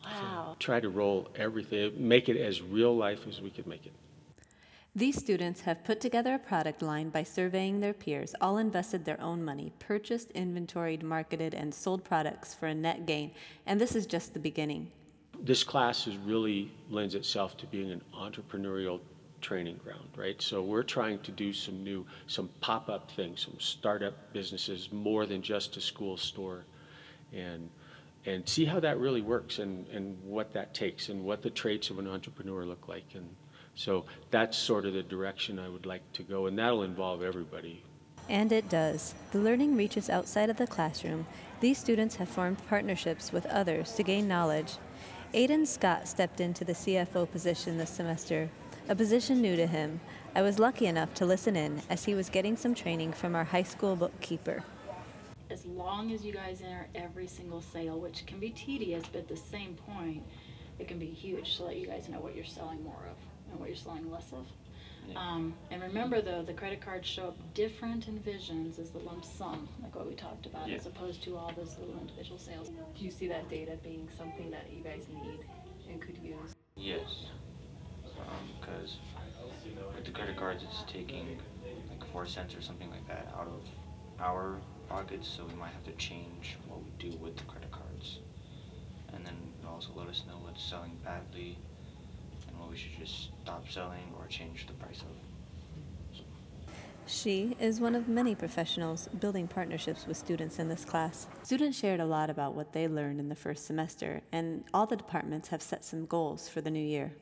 Wow. 0.05 0.57
Try 0.59 0.81
to 0.81 0.89
roll 0.89 1.29
everything, 1.37 1.93
make 1.97 2.29
it 2.29 2.37
as 2.37 2.63
real 2.63 2.97
life 2.97 3.27
as 3.29 3.41
we 3.41 3.51
could 3.51 3.67
make 3.67 3.87
it. 3.87 3.93
These 4.95 5.19
students 5.19 5.63
have 5.63 5.85
put 5.85 6.01
together 6.01 6.35
a 6.35 6.39
product 6.39 6.83
line 6.83 7.09
by 7.09 7.23
surveying 7.23 7.81
their 7.81 7.95
peers, 7.95 8.35
all 8.43 8.59
invested 8.59 9.07
their 9.07 9.19
own 9.23 9.43
money, 9.43 9.73
purchased, 9.79 10.31
inventoried, 10.33 11.03
marketed, 11.03 11.55
and 11.55 11.75
sold 11.75 12.05
products 12.05 12.53
for 12.53 12.67
a 12.67 12.75
net 12.75 13.07
gain. 13.07 13.31
And 13.65 13.81
this 13.81 13.97
is 13.97 14.05
just 14.05 14.35
the 14.35 14.39
beginning. 14.39 14.91
This 15.41 15.65
class 15.65 16.07
is 16.07 16.19
really 16.19 16.71
lends 16.91 17.15
itself 17.15 17.57
to 17.59 17.67
being 17.67 17.91
an 17.91 18.03
entrepreneurial 18.15 19.01
training 19.41 19.81
ground, 19.83 20.09
right? 20.15 20.41
So 20.43 20.63
we're 20.63 20.83
trying 20.83 21.21
to 21.21 21.33
do 21.33 21.55
some 21.55 21.83
new, 21.83 22.07
some 22.27 22.51
pop-up 22.61 23.11
things, 23.11 23.41
some 23.41 23.59
startup 23.59 24.33
businesses, 24.35 24.93
more 24.93 25.25
than 25.25 25.41
just 25.41 25.77
a 25.79 25.81
school 25.81 26.19
store, 26.19 26.65
and 27.33 27.71
and 28.25 28.49
see 28.49 28.65
how 28.65 28.81
that 28.81 28.99
really 28.99 29.21
works 29.21 29.59
and, 29.59 29.87
and 29.89 30.17
what 30.23 30.53
that 30.53 30.75
takes 30.75 31.09
and 31.09 31.25
what 31.25 31.43
the 31.43 31.51
traits 31.51 31.91
of 31.91 31.99
an 31.99 32.07
entrepreneur 32.07 32.65
look 32.65 32.89
like. 32.89 33.15
And 33.15 33.29
so 33.75 34.05
that's 34.31 34.57
sort 34.57 34.87
of 34.87 34.95
the 34.95 35.03
direction 35.03 35.59
I 35.59 35.69
would 35.69 35.87
like 35.87 36.13
to 36.13 36.23
go, 36.23 36.47
and 36.47 36.59
that'll 36.59 36.83
involve 36.83 37.23
everybody. 37.23 37.83
And 38.29 38.53
it 38.53 38.69
does. 38.69 39.15
The 39.33 39.39
learning 39.39 39.77
reaches 39.77 40.09
outside 40.09 40.51
of 40.51 40.57
the 40.57 40.67
classroom. 40.67 41.27
These 41.61 41.79
students 41.79 42.17
have 42.17 42.29
formed 42.29 42.59
partnerships 42.69 43.33
with 43.33 43.47
others 43.47 43.93
to 43.95 44.03
gain 44.03 44.29
knowledge. 44.29 44.75
Aidan 45.35 45.67
Scott 45.67 46.07
stepped 46.07 46.41
into 46.41 46.65
the 46.65 46.75
CFO 46.75 47.31
position 47.31 47.79
this 47.79 47.91
semester, 47.91 48.51
a 48.89 48.95
position 48.95 49.41
new 49.41 49.57
to 49.57 49.67
him. 49.67 50.01
I 50.35 50.43
was 50.43 50.59
lucky 50.59 50.87
enough 50.87 51.15
to 51.15 51.27
listen 51.27 51.57
in 51.57 51.83
as 51.89 52.05
he 52.05 52.15
was 52.15 52.29
getting 52.29 52.57
some 52.57 52.75
training 52.75 53.13
from 53.13 53.35
our 53.35 53.45
high 53.45 53.63
school 53.63 53.97
bookkeeper. 53.97 54.65
As 55.53 55.67
long 55.67 56.11
as 56.13 56.25
you 56.25 56.33
guys 56.33 56.63
enter 56.63 56.89
every 56.95 57.27
single 57.27 57.61
sale, 57.61 58.01
which 58.01 58.25
can 58.27 58.41
be 58.41 58.51
tedious, 58.51 59.05
but 59.13 59.21
at 59.21 59.29
the 59.29 59.37
same 59.37 59.75
point, 59.75 60.23
it 60.79 60.89
can 60.89 60.99
be 60.99 61.07
huge 61.07 61.57
to 61.57 61.65
let 61.65 61.77
you 61.77 61.87
guys 61.87 62.09
know 62.09 62.19
what 62.19 62.35
you're 62.35 62.45
selling 62.45 62.83
more 62.83 63.05
of 63.11 63.17
and 63.51 63.61
what 63.61 63.69
you're 63.69 63.77
selling 63.77 64.11
less 64.11 64.33
of. 64.33 64.47
Um, 65.17 65.55
and 65.71 65.83
remember 65.83 66.23
though, 66.23 66.43
the 66.43 66.55
credit 66.55 66.81
cards 66.81 67.07
show 67.09 67.29
up 67.29 67.55
different 67.55 68.09
in 68.09 68.21
visions 68.21 68.79
as 68.79 68.91
the 68.91 68.99
lump 69.01 69.25
sum, 69.25 69.69
like 69.83 69.95
what 69.95 70.09
we 70.09 70.15
talked 70.15 70.47
about, 70.47 70.69
Yeah. 70.69 70.77
as 70.77 70.87
opposed 70.87 71.23
to 71.25 71.37
all 71.37 71.53
those 71.55 71.77
little 71.79 71.99
individual 72.01 72.39
sales. 72.39 72.71
Do 72.97 73.05
you 73.05 73.11
see 73.11 73.27
that 73.29 73.51
data 73.51 73.77
being 73.83 74.09
something 74.17 74.51
that 74.53 74.73
you 74.73 74.83
guys 74.83 75.07
need 75.09 75.41
and 75.91 76.01
could 76.01 76.17
use? 76.19 76.55
Yes. 76.77 77.27
Because 78.61 78.97
with 79.95 80.05
the 80.05 80.13
credit 80.13 80.37
cards, 80.37 80.63
it's 80.63 80.91
taking 80.91 81.39
like 81.91 82.05
four 82.13 82.25
cents 82.25 82.55
or 82.55 82.63
something 82.63 82.89
like 82.91 83.07
that 83.09 83.29
out 83.37 83.49
of 83.49 83.63
our 84.21 84.61
pockets, 84.89 85.29
so 85.29 85.45
we 85.45 85.55
might 85.55 85.73
have 85.73 85.85
to 85.85 85.93
change 85.93 86.57
what 86.69 86.81
we 86.83 87.11
do 87.11 87.17
with 87.19 87.37
the 87.37 87.45
credit 87.45 87.71
cards. 87.71 88.19
And 89.13 89.27
then 89.27 89.37
also 89.69 89.91
let 89.95 90.09
us 90.09 90.23
know 90.29 90.35
what's 90.43 90.63
selling 90.63 90.97
badly 91.05 91.57
and 92.49 92.59
what 92.59 92.71
we 92.71 92.77
should 92.77 92.97
just 92.99 93.31
stop 93.43 93.69
selling 93.71 94.13
or 94.19 94.27
change 94.27 94.67
the 94.67 94.73
price 94.75 95.01
of. 95.01 95.07
She 97.07 97.57
is 97.59 97.81
one 97.81 97.95
of 97.95 98.09
many 98.09 98.35
professionals 98.35 99.09
building 99.19 99.49
partnerships 99.49 100.07
with 100.07 100.17
students 100.17 100.59
in 100.59 100.69
this 100.69 100.85
class. 100.85 101.27
Students 101.43 101.77
shared 101.79 102.01
a 102.01 102.05
lot 102.05 102.31
about 102.31 102.55
what 102.55 102.73
they 102.73 102.87
learned 102.87 103.19
in 103.19 103.29
the 103.29 103.35
first 103.35 103.67
semester, 103.67 104.23
and 104.31 104.65
all 104.73 104.87
the 104.87 104.97
departments 104.97 105.49
have 105.49 105.63
set 105.63 105.85
some 105.85 106.07
goals 106.07 106.49
for 106.49 106.61
the 106.61 106.71
new 106.71 106.85
year. 106.85 107.13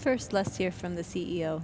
First, 0.00 0.32
let's 0.32 0.56
hear 0.56 0.70
from 0.70 0.94
the 0.94 1.02
CEO. 1.02 1.62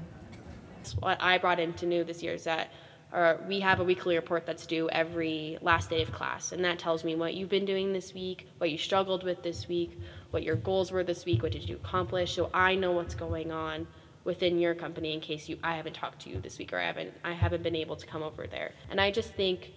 what 0.99 1.23
I 1.23 1.39
brought 1.39 1.61
into 1.61 1.87
new 1.87 2.03
this 2.03 2.23
year 2.23 2.35
is 2.35 2.45
that 2.45 2.73
uh, 3.13 3.37
we 3.47 3.61
have 3.61 3.81
a 3.81 3.85
weekly 3.85 4.17
report 4.17 4.47
that's 4.47 4.67
due 4.67 4.89
every 4.91 5.59
last 5.61 5.91
day 5.91 6.03
of 6.03 6.13
class, 6.13 6.53
and 6.53 6.65
that 6.65 6.79
tells 6.79 7.05
me 7.05 7.15
what 7.15 7.35
you've 7.35 7.51
been 7.51 7.67
doing 7.67 7.93
this 7.93 8.15
week, 8.15 8.49
what 8.59 8.71
you 8.71 8.79
struggled 8.79 9.23
with 9.23 9.43
this 9.43 9.69
week, 9.69 9.99
what 10.31 10.43
your 10.43 10.57
goals 10.57 10.91
were 10.91 11.05
this 11.05 11.25
week, 11.25 11.43
what 11.43 11.53
did 11.53 11.69
you 11.69 11.77
accomplish, 11.77 12.35
so 12.35 12.51
I 12.55 12.75
know 12.75 12.93
what's 12.93 13.15
going 13.15 13.53
on 13.53 13.87
within 14.25 14.59
your 14.59 14.75
company 14.75 15.13
in 15.13 15.21
case 15.21 15.49
you 15.49 15.59
I 15.63 15.77
haven't 15.77 15.95
talked 15.95 16.23
to 16.23 16.31
you 16.31 16.41
this 16.41 16.57
week 16.57 16.73
or 16.73 16.79
I 16.79 16.87
haven't 16.87 17.13
I 17.25 17.33
haven't 17.33 17.63
been 17.63 17.75
able 17.75 17.97
to 17.97 18.07
come 18.07 18.23
over 18.23 18.47
there. 18.47 18.73
And 18.89 19.01
I 19.01 19.11
just 19.11 19.35
think 19.35 19.73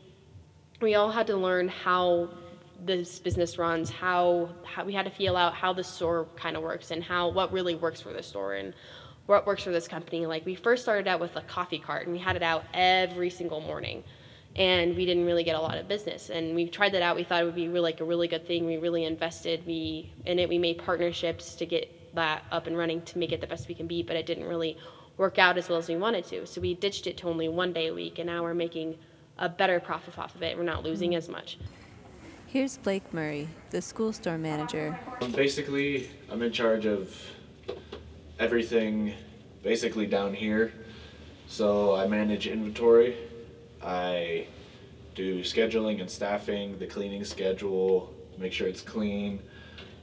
we 0.82 0.96
all 0.96 1.12
had 1.12 1.28
to 1.28 1.36
learn 1.36 1.68
how 1.68 2.30
this 2.84 3.20
business 3.20 3.58
runs, 3.58 3.90
how, 3.90 4.50
how 4.64 4.84
we 4.84 4.94
had 4.94 5.06
to 5.06 5.12
feel 5.12 5.38
out 5.38 5.54
how 5.54 5.74
the 5.74 5.84
store 5.84 6.28
kind 6.36 6.58
of 6.58 6.64
works 6.64 6.92
and 6.92 7.04
how 7.04 7.30
what 7.30 7.52
really 7.52 7.76
works 7.76 8.02
for 8.02 8.12
the 8.12 8.22
store. 8.22 8.56
And 8.56 8.74
what 9.26 9.48
works 9.48 9.64
for 9.64 9.72
this 9.72 9.88
company. 9.88 10.26
Like 10.26 10.46
we 10.46 10.56
first 10.56 10.84
started 10.84 11.08
out 11.08 11.20
with 11.20 11.36
a 11.36 11.42
coffee 11.42 11.80
cart 11.80 12.04
and 12.04 12.14
we 12.14 12.20
had 12.20 12.36
it 12.36 12.44
out 12.44 12.64
every 12.74 13.30
single 13.30 13.62
morning. 13.62 14.04
And 14.56 14.96
we 14.96 15.06
didn't 15.06 15.26
really 15.26 15.44
get 15.44 15.56
a 15.56 15.60
lot 15.60 15.78
of 15.78 15.88
business. 15.88 16.30
And 16.30 16.56
we 16.56 16.70
tried 16.70 16.94
that 16.94 17.02
out. 17.02 17.18
We 17.18 17.26
thought 17.26 17.42
it 17.42 17.46
would 17.46 17.56
be 17.56 17.68
really, 17.68 17.82
like 17.82 18.00
a 18.00 18.06
really 18.06 18.30
good 18.30 18.48
thing. 18.48 18.66
We 18.66 18.78
really 18.78 19.04
invested 19.04 19.66
we 19.68 20.14
in 20.26 20.40
it. 20.40 20.48
We 20.48 20.58
made 20.58 20.78
partnerships 20.78 21.56
to 21.56 21.66
get 21.66 22.16
that 22.16 22.44
up 22.52 22.66
and 22.68 22.78
running 22.78 23.02
to 23.02 23.18
make 23.18 23.34
it 23.34 23.42
the 23.42 23.48
best 23.48 23.68
we 23.68 23.76
can 23.76 23.88
be, 23.88 24.02
but 24.02 24.16
it 24.16 24.26
didn't 24.26 24.46
really 24.46 24.78
work 25.18 25.40
out 25.40 25.58
as 25.58 25.68
well 25.68 25.78
as 25.78 25.90
we 25.90 25.98
wanted 25.98 26.26
to. 26.26 26.46
So 26.46 26.62
we 26.62 26.74
ditched 26.74 27.08
it 27.08 27.18
to 27.18 27.28
only 27.28 27.50
one 27.50 27.74
day 27.74 27.88
a 27.88 27.94
week, 27.94 28.20
and 28.20 28.28
now 28.28 28.44
we're 28.44 28.54
making 28.54 28.98
a 29.38 29.50
better 29.50 29.80
profit 29.82 30.18
off 30.18 30.36
of 30.36 30.44
it. 30.44 30.58
We're 30.58 30.64
not 30.64 30.84
losing 30.84 31.16
as 31.16 31.28
much. 31.28 31.58
Here's 32.48 32.78
Blake 32.78 33.14
Murray, 33.14 33.50
the 33.72 33.82
school 33.82 34.14
store 34.14 34.38
manager. 34.38 34.98
Um, 35.22 35.32
Basically, 35.34 36.10
I'm 36.32 36.42
in 36.42 36.54
charge 36.54 36.86
of 36.86 37.14
everything 38.40 39.14
basically 39.64 40.06
down 40.06 40.34
here. 40.34 40.74
So 41.48 41.96
I 41.96 42.08
manage 42.08 42.48
inventory, 42.48 43.16
I 43.84 44.48
do 45.14 45.42
scheduling 45.42 46.02
and 46.02 46.10
staffing, 46.10 46.78
the 46.80 46.88
cleaning 46.88 47.24
schedule, 47.24 48.14
make 48.38 48.52
sure 48.52 48.68
it's 48.68 48.82
clean, 48.82 49.40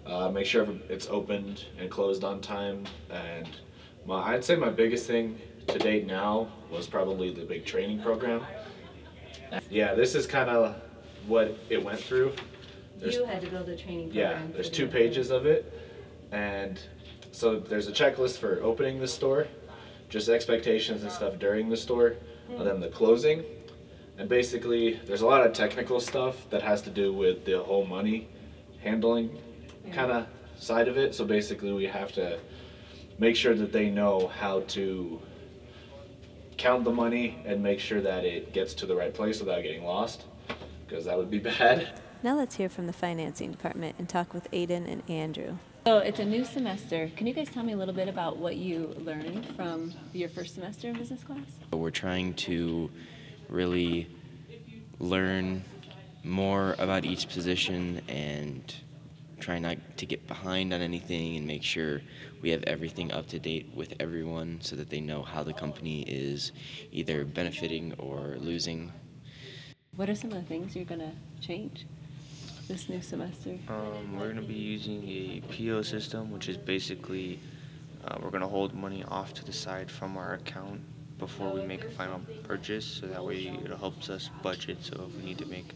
uh, 0.07 0.31
make 0.31 0.47
sure 0.47 0.67
it's 0.89 1.09
opened 1.09 1.67
and 1.79 1.91
closed 1.91 2.25
on 2.25 2.41
time. 2.41 2.85
And 3.11 3.49
my, 4.07 4.35
I'd 4.35 4.45
say 4.45 4.57
my 4.57 4.71
biggest 4.71 5.07
thing 5.07 5.39
to 5.67 5.79
date 5.79 6.07
now 6.07 6.49
was 6.71 6.87
probably 6.87 7.33
the 7.33 7.45
big 7.45 7.67
training 7.67 8.01
program. 8.03 8.43
Yeah, 9.69 9.95
this 9.95 10.15
is 10.15 10.27
kind 10.27 10.49
of 10.49 10.77
what 11.27 11.59
it 11.69 11.83
went 11.85 12.01
through. 12.01 12.33
There's- 12.99 13.15
You 13.17 13.25
had 13.25 13.43
to 13.43 13.49
build 13.49 13.69
a 13.69 13.77
training 13.77 14.11
yeah, 14.13 14.31
program. 14.31 14.49
for 14.49 14.55
there's 14.55 14.71
two 14.71 14.87
pages 14.87 15.31
of 15.31 15.45
it, 15.45 15.73
and 16.31 16.81
so 17.33 17.59
there's 17.59 17.89
a 17.89 17.93
checklist 17.93 18.39
for 18.39 18.61
opening 18.63 19.01
the 19.01 19.09
store, 19.09 19.49
just 20.09 20.29
expectations 20.29 21.03
and 21.03 21.11
stuff 21.11 21.39
during 21.39 21.69
the 21.69 21.77
store, 21.77 22.15
and 22.49 22.67
then 22.67 22.79
the 22.79 22.89
closing. 22.89 23.43
And 24.19 24.29
basically, 24.29 25.01
there's 25.07 25.23
a 25.23 25.27
lot 25.27 25.45
of 25.45 25.55
technical 25.55 25.99
stuff 25.99 26.49
that 26.51 26.63
has 26.63 26.83
to 26.83 26.91
do 26.91 27.13
with 27.13 27.45
the 27.47 27.63
whole 27.63 27.87
money 27.87 28.29
handling 28.81 29.39
kind 29.93 30.13
of 30.13 30.27
side 30.59 30.87
of 30.87 30.99
it. 30.99 31.15
So 31.15 31.25
basically, 31.25 31.73
we 31.73 31.87
have 31.87 32.13
to 32.13 32.39
make 33.19 33.35
sure 33.35 33.55
that 33.55 33.73
they 33.73 33.89
know 33.89 34.29
how 34.39 34.61
to 34.61 35.21
count 36.59 36.85
the 36.85 36.93
money 36.93 37.43
and 37.47 37.63
make 37.63 37.81
sure 37.81 38.03
that 38.03 38.25
it 38.25 38.53
gets 38.53 38.75
to 38.75 38.87
the 38.87 38.95
right 38.95 39.15
place 39.15 39.41
without 39.41 39.63
getting 39.63 39.85
lost, 39.85 40.25
because 40.87 41.07
that 41.07 41.17
would 41.17 41.31
be 41.31 41.39
bad. 41.53 41.99
Now 42.23 42.37
let's 42.37 42.57
hear 42.57 42.69
from 42.69 42.87
the 42.87 42.93
financing 42.93 43.51
department 43.51 43.97
and 43.99 44.09
talk 44.09 44.35
with 44.35 44.51
Aiden 44.53 44.87
and 44.87 45.03
Andrew. 45.09 45.57
So 45.85 45.99
it's 45.99 46.21
a 46.21 46.25
new 46.25 46.45
semester. 46.45 47.11
Can 47.17 47.27
you 47.27 47.35
guys 47.35 47.49
tell 47.49 47.65
me 47.65 47.73
a 47.73 47.77
little 47.77 47.93
bit 47.93 48.07
about 48.07 48.37
what 48.37 48.55
you 48.55 48.95
learned 48.99 49.45
from 49.57 49.93
your 50.13 50.29
first 50.29 50.55
semester 50.55 50.91
in 50.91 50.97
business 50.97 51.25
class? 51.25 51.45
We're 51.73 51.91
trying 51.91 52.35
to 52.35 52.89
really 53.49 54.07
learn 55.01 55.65
more 56.23 56.77
about 56.79 57.05
each 57.05 57.29
position 57.29 58.01
and 58.07 58.73
try 59.41 59.59
not 59.59 59.77
to 59.97 60.07
get 60.07 60.25
behind 60.29 60.73
on 60.73 60.83
anything 60.83 61.37
and 61.37 61.49
make 61.49 61.65
sure 61.65 62.01
we 62.43 62.51
have 62.51 62.63
everything 62.63 63.11
up 63.11 63.27
to 63.31 63.41
date 63.41 63.69
with 63.75 63.95
everyone 63.99 64.61
so 64.61 64.77
that 64.77 64.89
they 64.89 65.01
know 65.01 65.25
how 65.25 65.43
the 65.43 65.53
company 65.53 66.03
is 66.03 66.53
either 66.93 67.25
benefiting 67.25 67.93
or 67.99 68.37
losing. 68.39 68.93
What 69.97 70.09
are 70.09 70.15
some 70.15 70.31
of 70.31 70.37
the 70.37 70.49
things 70.49 70.77
you're 70.77 70.85
going 70.85 71.01
to 71.01 71.13
change 71.45 71.87
this 72.73 72.89
new 72.89 73.03
semester? 73.03 73.59
Um, 73.69 74.19
we're 74.19 74.29
gonna 74.29 74.41
be 74.41 74.55
using 74.55 75.07
a 75.07 75.43
PO 75.53 75.83
system, 75.83 76.31
which 76.33 76.49
is 76.49 76.57
basically 76.57 77.39
uh, 78.07 78.17
we're 78.23 78.31
gonna 78.31 78.49
hold 78.49 78.73
money 78.73 79.05
off 79.09 79.35
to 79.35 79.45
the 79.45 79.53
side 79.53 79.91
from 79.91 80.17
our 80.17 80.35
account 80.35 80.81
before 81.19 81.53
we 81.53 81.63
make 81.67 81.85
a 81.85 81.91
final 81.91 82.23
purchase, 82.45 82.87
so 82.87 83.07
that 83.09 83.23
way 83.23 83.61
it 83.63 83.71
helps 83.79 84.09
us 84.09 84.31
budget. 84.43 84.79
So 84.81 85.07
if 85.07 85.15
we 85.17 85.23
need 85.23 85.37
to 85.39 85.47
make 85.47 85.75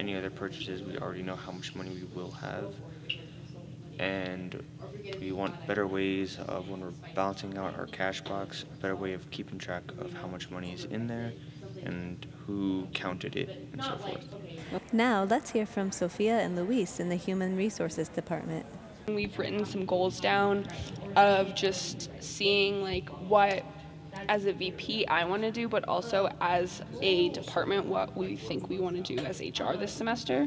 any 0.00 0.16
other 0.16 0.30
purchases, 0.30 0.82
we 0.82 0.96
already 0.96 1.22
know 1.22 1.36
how 1.36 1.52
much 1.52 1.74
money 1.74 1.90
we 1.90 2.04
will 2.18 2.30
have, 2.30 2.72
and 3.98 4.64
we 5.20 5.32
want 5.32 5.54
better 5.66 5.86
ways 5.86 6.38
of 6.48 6.70
when 6.70 6.80
we're 6.80 6.94
balancing 7.14 7.58
out 7.58 7.78
our 7.78 7.86
cash 7.86 8.22
box, 8.22 8.62
a 8.62 8.80
better 8.80 8.96
way 8.96 9.12
of 9.12 9.30
keeping 9.30 9.58
track 9.58 9.82
of 9.98 10.14
how 10.14 10.26
much 10.26 10.50
money 10.50 10.72
is 10.72 10.86
in 10.86 11.08
there 11.08 11.30
and 11.84 12.26
who 12.46 12.86
counted 12.94 13.36
it 13.36 13.68
and 13.72 13.82
so 13.82 13.96
forth. 13.98 14.26
Now 14.92 15.24
let's 15.24 15.50
hear 15.50 15.66
from 15.66 15.92
Sophia 15.92 16.38
and 16.38 16.56
Luis 16.56 17.00
in 17.00 17.08
the 17.08 17.16
Human 17.16 17.56
Resources 17.56 18.08
Department. 18.08 18.66
We've 19.06 19.38
written 19.38 19.64
some 19.64 19.86
goals 19.86 20.20
down 20.20 20.66
of 21.16 21.54
just 21.54 22.10
seeing 22.20 22.82
like 22.82 23.08
what 23.08 23.64
as 24.28 24.46
a 24.46 24.52
VP 24.52 25.06
I 25.06 25.24
want 25.24 25.42
to 25.42 25.50
do, 25.50 25.68
but 25.68 25.86
also 25.86 26.30
as 26.40 26.82
a 27.00 27.28
department 27.30 27.86
what 27.86 28.16
we 28.16 28.36
think 28.36 28.68
we 28.68 28.78
want 28.78 28.96
to 29.04 29.16
do 29.16 29.22
as 29.24 29.40
HR 29.40 29.76
this 29.76 29.92
semester. 29.92 30.46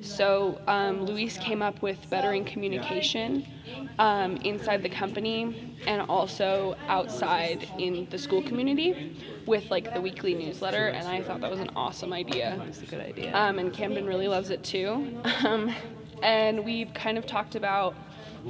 So 0.00 0.60
um, 0.66 1.04
Luis 1.04 1.36
came 1.38 1.62
up 1.62 1.82
with 1.82 1.98
bettering 2.10 2.44
communication 2.44 3.46
um, 3.98 4.36
inside 4.38 4.82
the 4.82 4.88
company 4.88 5.76
and 5.86 6.02
also 6.02 6.76
outside 6.86 7.68
in 7.78 8.06
the 8.10 8.18
school 8.18 8.42
community 8.42 9.16
with 9.46 9.70
like 9.70 9.92
the 9.94 10.00
weekly 10.00 10.34
newsletter, 10.34 10.88
and 10.88 11.08
I 11.08 11.22
thought 11.22 11.40
that 11.40 11.50
was 11.50 11.60
an 11.60 11.70
awesome 11.74 12.12
idea. 12.12 12.60
That's 12.64 12.82
a 12.82 12.86
good 12.86 13.00
idea. 13.00 13.34
Um, 13.34 13.58
and 13.58 13.72
Camden 13.72 14.06
really 14.06 14.28
loves 14.28 14.50
it 14.50 14.62
too. 14.62 15.20
Um, 15.44 15.74
and 16.22 16.64
we've 16.64 16.92
kind 16.94 17.16
of 17.16 17.24
talked 17.26 17.54
about 17.54 17.94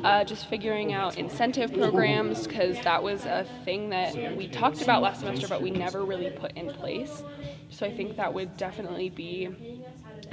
uh, 0.02 0.24
just 0.24 0.46
figuring 0.48 0.92
out 0.92 1.18
incentive 1.18 1.72
programs 1.72 2.46
because 2.46 2.80
that 2.82 3.02
was 3.02 3.24
a 3.24 3.46
thing 3.64 3.90
that 3.90 4.36
we 4.36 4.48
talked 4.48 4.82
about 4.82 5.02
last 5.02 5.20
semester, 5.20 5.48
but 5.48 5.60
we 5.62 5.70
never 5.70 6.04
really 6.04 6.30
put 6.30 6.52
in 6.52 6.68
place. 6.72 7.22
So 7.70 7.86
I 7.86 7.94
think 7.94 8.16
that 8.16 8.32
would 8.32 8.56
definitely 8.56 9.10
be 9.10 9.50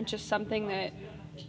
just 0.04 0.28
something 0.28 0.68
that 0.68 0.94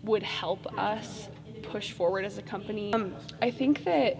would 0.02 0.22
help 0.22 0.66
us 0.78 1.28
push 1.62 1.92
forward 1.92 2.24
as 2.24 2.38
a 2.38 2.42
company. 2.42 2.92
Um, 2.92 3.14
I 3.42 3.50
think 3.50 3.84
that 3.84 4.16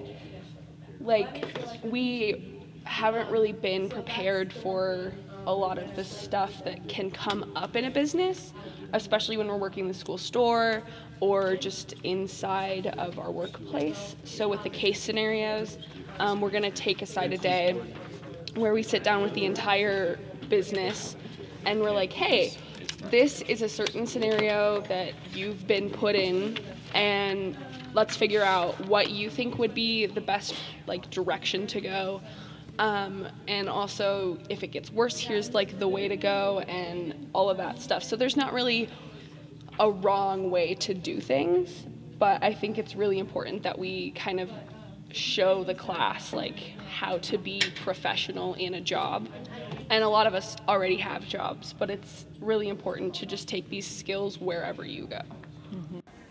like 1.01 1.47
we 1.85 2.63
haven't 2.85 3.31
really 3.31 3.53
been 3.53 3.89
prepared 3.89 4.53
for 4.53 5.13
a 5.47 5.55
lot 5.55 5.79
of 5.79 5.95
the 5.95 6.05
stuff 6.05 6.65
that 6.65 6.89
can 6.89 7.11
come 7.11 7.53
up 7.55 7.77
in 7.77 7.85
a 7.85 7.91
business, 7.91 8.53
especially 8.93 9.37
when 9.37 9.47
we're 9.47 9.57
working 9.57 9.85
in 9.85 9.89
the 9.89 9.95
school 9.95 10.19
store 10.19 10.83
or 11.21 11.57
just 11.57 11.95
inside 12.03 12.89
of 12.99 13.19
our 13.19 13.31
workplace. 13.31 14.17
So, 14.25 14.49
with 14.49 14.63
the 14.65 14.71
case 14.71 15.01
scenarios, 15.01 15.79
um, 16.19 16.41
we're 16.41 16.51
going 16.51 16.63
to 16.65 16.71
take 16.71 17.03
aside 17.03 17.33
a 17.33 17.39
day 17.39 17.81
where 18.55 18.73
we 18.73 18.83
sit 18.83 19.05
down 19.05 19.23
with 19.23 19.35
the 19.35 19.45
entire 19.45 20.19
business 20.49 21.17
and 21.65 21.81
we're 21.81 21.93
like, 21.93 22.13
hey, 22.13 22.57
this 23.11 23.43
is 23.43 23.63
a 23.63 23.69
certain 23.69 24.07
scenario 24.07 24.81
that 24.83 25.15
you've 25.33 25.67
been 25.67 25.91
put 25.91 26.15
in 26.15 26.59
and 26.95 27.57
let's 27.95 28.17
figure 28.17 28.43
out 28.43 28.79
what 28.87 29.11
you 29.11 29.31
think 29.31 29.59
would 29.59 29.75
be 29.75 30.07
the 30.07 30.21
best 30.21 30.55
like 30.87 31.09
direction 31.11 31.67
to 31.67 31.81
go 31.81 32.21
Um, 32.79 33.27
and 33.49 33.69
also, 33.69 34.39
if 34.51 34.63
it 34.63 34.69
gets 34.69 34.93
worse, 34.93 35.19
here's 35.19 35.55
like 35.55 35.79
the 35.79 35.89
way 35.89 36.09
to 36.09 36.17
go 36.17 36.61
and 36.69 37.29
all 37.33 37.49
of 37.49 37.57
that 37.57 37.81
stuff. 37.81 38.03
So 38.03 38.17
there's 38.17 38.37
not 38.37 38.53
really 38.53 38.89
a 39.79 39.91
wrong 39.91 40.51
way 40.51 40.75
to 40.75 40.95
do 40.95 41.21
things, 41.21 41.87
but 42.19 42.43
I 42.43 42.53
think 42.53 42.79
it's 42.79 42.95
really 42.95 43.19
important 43.19 43.63
that 43.63 43.79
we 43.79 44.11
kind 44.13 44.41
of 44.41 44.51
show 45.13 45.65
the 45.65 45.75
class 45.75 46.33
like 46.33 46.59
how 46.99 47.19
to 47.19 47.39
be 47.39 47.63
professional 47.83 48.55
in 48.55 48.75
a 48.75 48.81
job. 48.81 49.29
And 49.89 50.03
a 50.03 50.09
lot 50.09 50.27
of 50.27 50.35
us 50.35 50.57
already 50.69 50.97
have 50.97 51.27
jobs, 51.27 51.73
but 51.73 51.91
it's 51.91 52.27
really 52.41 52.69
important 52.69 53.15
to 53.15 53.27
just 53.27 53.47
take 53.49 53.69
these 53.71 53.87
skills 53.87 54.41
wherever 54.41 54.85
you 54.85 55.07
go. 55.07 55.21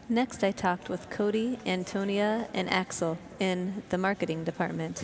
Next, 0.07 0.43
I 0.43 0.51
talked 0.51 0.88
with 0.88 1.09
Cody, 1.09 1.57
Antonia, 1.65 2.47
and 2.53 2.69
Axel 2.69 3.17
in 3.39 3.81
the 3.89 3.97
marketing 3.97 4.43
department. 4.43 5.03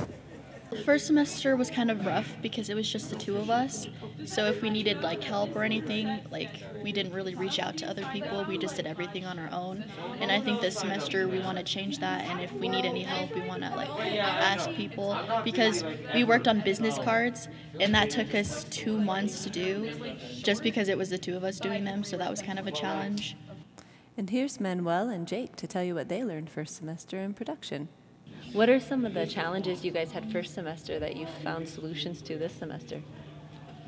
First 0.85 1.07
semester 1.07 1.55
was 1.55 1.69
kind 1.69 1.91
of 1.91 2.05
rough 2.05 2.33
because 2.41 2.69
it 2.69 2.75
was 2.75 2.89
just 2.89 3.09
the 3.09 3.15
two 3.15 3.37
of 3.37 3.49
us. 3.49 3.87
So 4.25 4.45
if 4.45 4.61
we 4.61 4.69
needed 4.69 5.01
like 5.01 5.21
help 5.21 5.55
or 5.55 5.63
anything, 5.63 6.21
like 6.31 6.49
we 6.81 6.91
didn't 6.91 7.13
really 7.13 7.35
reach 7.35 7.59
out 7.59 7.77
to 7.77 7.89
other 7.89 8.03
people. 8.13 8.45
We 8.45 8.57
just 8.57 8.77
did 8.77 8.87
everything 8.87 9.25
on 9.25 9.37
our 9.37 9.49
own. 9.51 9.83
And 10.19 10.31
I 10.31 10.39
think 10.39 10.61
this 10.61 10.77
semester 10.79 11.27
we 11.27 11.39
want 11.39 11.57
to 11.57 11.63
change 11.63 11.99
that 11.99 12.25
and 12.25 12.41
if 12.41 12.51
we 12.53 12.69
need 12.69 12.85
any 12.85 13.03
help, 13.03 13.33
we 13.35 13.41
want 13.41 13.63
to 13.63 13.69
like 13.75 13.89
ask 13.89 14.69
people 14.71 15.17
because 15.43 15.83
we 16.15 16.23
worked 16.23 16.47
on 16.47 16.61
business 16.61 16.97
cards 16.97 17.47
and 17.79 17.93
that 17.93 18.09
took 18.09 18.33
us 18.33 18.63
2 18.65 18.97
months 18.97 19.43
to 19.43 19.49
do 19.49 19.91
just 20.41 20.63
because 20.63 20.87
it 20.89 20.97
was 20.97 21.09
the 21.09 21.17
two 21.17 21.35
of 21.35 21.43
us 21.43 21.59
doing 21.59 21.83
them, 21.83 22.03
so 22.03 22.17
that 22.17 22.29
was 22.29 22.41
kind 22.41 22.59
of 22.59 22.67
a 22.67 22.71
challenge. 22.71 23.35
And 24.17 24.29
here's 24.29 24.59
Manuel 24.59 25.09
and 25.09 25.27
Jake 25.27 25.55
to 25.57 25.67
tell 25.67 25.83
you 25.83 25.95
what 25.95 26.09
they 26.09 26.23
learned 26.23 26.49
first 26.49 26.75
semester 26.75 27.17
in 27.17 27.33
production. 27.33 27.89
What 28.53 28.69
are 28.69 28.79
some 28.79 29.05
of 29.05 29.13
the 29.13 29.25
challenges 29.25 29.85
you 29.85 29.91
guys 29.91 30.11
had 30.11 30.31
first 30.31 30.53
semester 30.53 30.99
that 30.99 31.15
you 31.15 31.25
found 31.43 31.67
solutions 31.67 32.21
to 32.23 32.37
this 32.37 32.53
semester? 32.53 33.01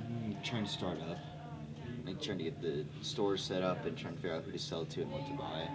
Mm, 0.01 0.41
trying 0.43 0.63
to 0.65 0.69
start 0.71 0.97
up, 1.09 1.17
like 2.05 2.21
trying 2.21 2.37
to 2.37 2.43
get 2.45 2.61
the 2.61 2.85
store 3.01 3.35
set 3.35 3.61
up 3.61 3.85
and 3.85 3.97
trying 3.97 4.15
to 4.15 4.21
figure 4.21 4.35
out 4.37 4.43
who 4.43 4.51
to 4.51 4.59
sell 4.59 4.85
to 4.85 5.01
and 5.01 5.11
what 5.11 5.25
to 5.27 5.33
buy. 5.33 5.67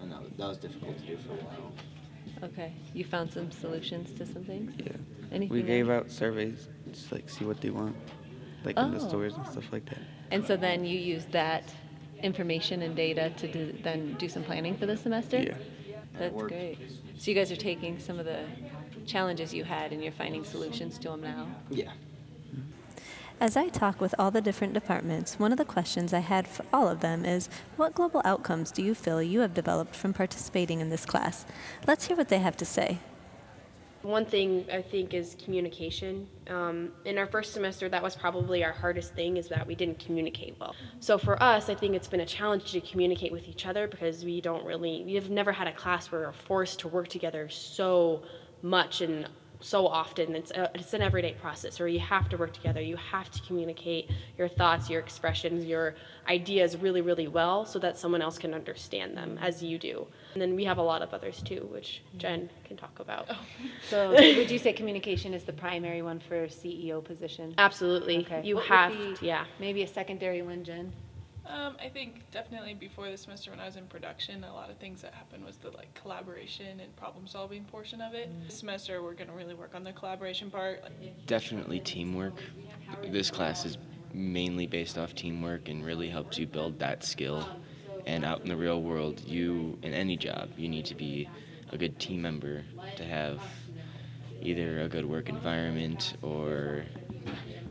And 0.00 0.10
that, 0.10 0.22
was- 0.22 0.32
that 0.38 0.48
was 0.48 0.58
difficult 0.58 0.98
to 0.98 1.04
do 1.06 1.16
for 1.18 1.32
a 1.32 1.36
while. 1.36 1.72
Okay, 2.44 2.72
you 2.94 3.04
found 3.04 3.30
some 3.30 3.50
solutions 3.50 4.10
to 4.18 4.24
some 4.26 4.44
things? 4.44 4.72
Yeah. 4.78 4.92
Anything 5.30 5.54
We 5.56 5.62
gave 5.62 5.90
out 5.90 6.10
surveys, 6.10 6.68
just 6.90 7.12
like 7.12 7.28
see 7.28 7.44
what 7.44 7.60
they 7.60 7.70
want, 7.70 7.94
like 8.64 8.76
in 8.78 8.90
the 8.92 8.98
Oh. 9.00 9.08
stores 9.08 9.34
and 9.34 9.46
stuff 9.46 9.70
like 9.72 9.84
that. 9.86 9.98
And 10.30 10.44
so 10.46 10.56
then 10.56 10.84
you 10.84 10.98
use 10.98 11.24
that 11.32 11.64
information 12.22 12.82
and 12.82 12.96
data 12.96 13.32
to 13.36 13.52
do, 13.52 13.72
then 13.82 14.14
do 14.18 14.28
some 14.28 14.42
planning 14.44 14.76
for 14.76 14.86
the 14.86 14.96
semester? 14.96 15.40
Yeah. 15.42 15.54
That's 16.18 16.34
great. 16.42 16.78
So 17.22 17.30
you 17.30 17.36
guys 17.36 17.52
are 17.52 17.56
taking 17.56 18.00
some 18.00 18.18
of 18.18 18.24
the 18.24 18.40
challenges 19.06 19.54
you 19.54 19.62
had 19.62 19.92
and 19.92 20.02
you're 20.02 20.10
finding 20.10 20.42
solutions 20.42 20.98
to 20.98 21.10
them 21.10 21.20
now? 21.20 21.46
Yeah. 21.70 21.92
As 23.38 23.56
I 23.56 23.68
talk 23.68 24.00
with 24.00 24.12
all 24.18 24.32
the 24.32 24.40
different 24.40 24.74
departments, 24.74 25.38
one 25.38 25.52
of 25.52 25.58
the 25.58 25.64
questions 25.64 26.12
I 26.12 26.18
had 26.18 26.48
for 26.48 26.64
all 26.72 26.88
of 26.88 26.98
them 26.98 27.24
is 27.24 27.48
what 27.76 27.94
global 27.94 28.22
outcomes 28.24 28.72
do 28.72 28.82
you 28.82 28.92
feel 28.92 29.22
you 29.22 29.38
have 29.38 29.54
developed 29.54 29.94
from 29.94 30.12
participating 30.12 30.80
in 30.80 30.90
this 30.90 31.06
class? 31.06 31.46
Let's 31.86 32.08
hear 32.08 32.16
what 32.16 32.28
they 32.28 32.40
have 32.40 32.56
to 32.56 32.64
say. 32.64 32.98
One 34.02 34.24
thing 34.24 34.66
I 34.72 34.82
think 34.82 35.14
is 35.14 35.36
communication. 35.42 36.28
Um, 36.48 36.92
in 37.04 37.18
our 37.18 37.26
first 37.26 37.52
semester, 37.52 37.88
that 37.88 38.02
was 38.02 38.16
probably 38.16 38.64
our 38.64 38.72
hardest 38.72 39.14
thing 39.14 39.36
is 39.36 39.48
that 39.48 39.66
we 39.66 39.74
didn't 39.74 39.98
communicate 39.98 40.56
well. 40.58 40.74
So 41.00 41.18
for 41.18 41.40
us, 41.42 41.68
I 41.68 41.74
think 41.74 41.94
it's 41.94 42.08
been 42.08 42.20
a 42.20 42.26
challenge 42.26 42.72
to 42.72 42.80
communicate 42.80 43.32
with 43.32 43.48
each 43.48 43.64
other 43.64 43.86
because 43.86 44.24
we 44.24 44.40
don't 44.40 44.64
really, 44.64 45.04
we 45.04 45.14
have 45.14 45.30
never 45.30 45.52
had 45.52 45.68
a 45.68 45.72
class 45.72 46.10
where 46.10 46.22
we're 46.22 46.32
forced 46.32 46.80
to 46.80 46.88
work 46.88 47.08
together 47.08 47.48
so 47.48 48.22
much 48.62 49.00
and 49.00 49.28
so 49.62 49.86
often. 49.86 50.34
It's, 50.34 50.50
a, 50.50 50.70
it's 50.74 50.92
an 50.92 51.02
everyday 51.02 51.32
process 51.34 51.78
where 51.78 51.88
you 51.88 52.00
have 52.00 52.28
to 52.30 52.36
work 52.36 52.52
together. 52.52 52.80
You 52.80 52.96
have 52.96 53.30
to 53.30 53.42
communicate 53.42 54.10
your 54.36 54.48
thoughts, 54.48 54.90
your 54.90 55.00
expressions, 55.00 55.64
your 55.64 55.94
ideas 56.28 56.76
really, 56.76 57.00
really 57.00 57.28
well 57.28 57.64
so 57.64 57.78
that 57.78 57.98
someone 57.98 58.22
else 58.22 58.38
can 58.38 58.54
understand 58.54 59.16
them 59.16 59.38
as 59.40 59.62
you 59.62 59.78
do. 59.78 60.06
And 60.34 60.42
then 60.42 60.54
we 60.54 60.64
have 60.64 60.78
a 60.78 60.82
lot 60.82 61.02
of 61.02 61.14
others 61.14 61.42
too, 61.42 61.68
which 61.72 62.02
Jen 62.18 62.50
can 62.64 62.76
talk 62.76 62.98
about. 62.98 63.26
Oh. 63.30 63.38
So 63.88 64.10
would 64.10 64.50
you 64.50 64.58
say 64.58 64.72
communication 64.72 65.34
is 65.34 65.44
the 65.44 65.52
primary 65.52 66.02
one 66.02 66.20
for 66.20 66.46
CEO 66.46 67.04
position? 67.04 67.54
Absolutely. 67.58 68.18
Okay. 68.18 68.42
You 68.44 68.56
What 68.56 68.64
would 68.64 68.76
have, 68.76 69.20
be 69.20 69.26
yeah. 69.26 69.44
Maybe 69.60 69.82
a 69.82 69.86
secondary 69.86 70.40
one, 70.42 70.64
Jen? 70.64 70.92
Um, 71.46 71.76
I 71.82 71.88
think 71.88 72.22
definitely 72.30 72.74
before 72.74 73.10
the 73.10 73.16
semester 73.16 73.50
when 73.50 73.58
I 73.58 73.66
was 73.66 73.76
in 73.76 73.86
production, 73.86 74.44
a 74.44 74.52
lot 74.52 74.70
of 74.70 74.76
things 74.76 75.02
that 75.02 75.12
happened 75.12 75.44
was 75.44 75.56
the 75.56 75.70
like 75.70 75.92
collaboration 75.94 76.80
and 76.80 76.94
problem 76.96 77.26
solving 77.26 77.64
portion 77.64 78.00
of 78.00 78.14
it. 78.14 78.30
This 78.46 78.58
semester 78.58 79.02
we're 79.02 79.14
gonna 79.14 79.34
really 79.34 79.54
work 79.54 79.74
on 79.74 79.82
the 79.82 79.92
collaboration 79.92 80.50
part. 80.50 80.82
Definitely 81.26 81.80
teamwork. 81.80 82.34
This 83.10 83.30
class 83.30 83.64
is 83.64 83.76
mainly 84.14 84.66
based 84.66 84.98
off 84.98 85.14
teamwork 85.14 85.68
and 85.68 85.84
really 85.84 86.08
helps 86.08 86.38
you 86.38 86.46
build 86.46 86.78
that 86.78 87.04
skill. 87.04 87.46
And 88.06 88.24
out 88.24 88.40
in 88.42 88.48
the 88.48 88.56
real 88.56 88.82
world, 88.82 89.20
you, 89.20 89.78
in 89.82 89.94
any 89.94 90.16
job, 90.16 90.50
you 90.56 90.68
need 90.68 90.84
to 90.86 90.94
be 90.94 91.28
a 91.70 91.78
good 91.78 91.98
team 91.98 92.22
member 92.22 92.64
to 92.96 93.04
have 93.04 93.40
either 94.40 94.82
a 94.82 94.88
good 94.88 95.04
work 95.04 95.28
environment 95.28 96.16
or 96.20 96.84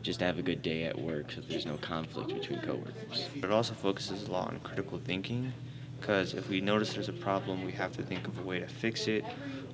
just 0.02 0.20
have 0.20 0.38
a 0.38 0.42
good 0.42 0.62
day 0.62 0.84
at 0.84 0.98
work 0.98 1.30
so 1.32 1.40
there's 1.42 1.66
no 1.66 1.76
conflict 1.76 2.28
between 2.28 2.60
coworkers. 2.60 3.28
But 3.40 3.50
it 3.50 3.52
also 3.52 3.74
focuses 3.74 4.28
a 4.28 4.32
lot 4.32 4.48
on 4.48 4.60
critical 4.60 4.98
thinking 4.98 5.52
because 6.00 6.34
if 6.34 6.48
we 6.48 6.60
notice 6.60 6.92
there's 6.92 7.08
a 7.08 7.12
problem, 7.12 7.64
we 7.64 7.72
have 7.72 7.96
to 7.96 8.02
think 8.02 8.26
of 8.26 8.38
a 8.38 8.42
way 8.42 8.58
to 8.58 8.66
fix 8.66 9.06
it 9.06 9.24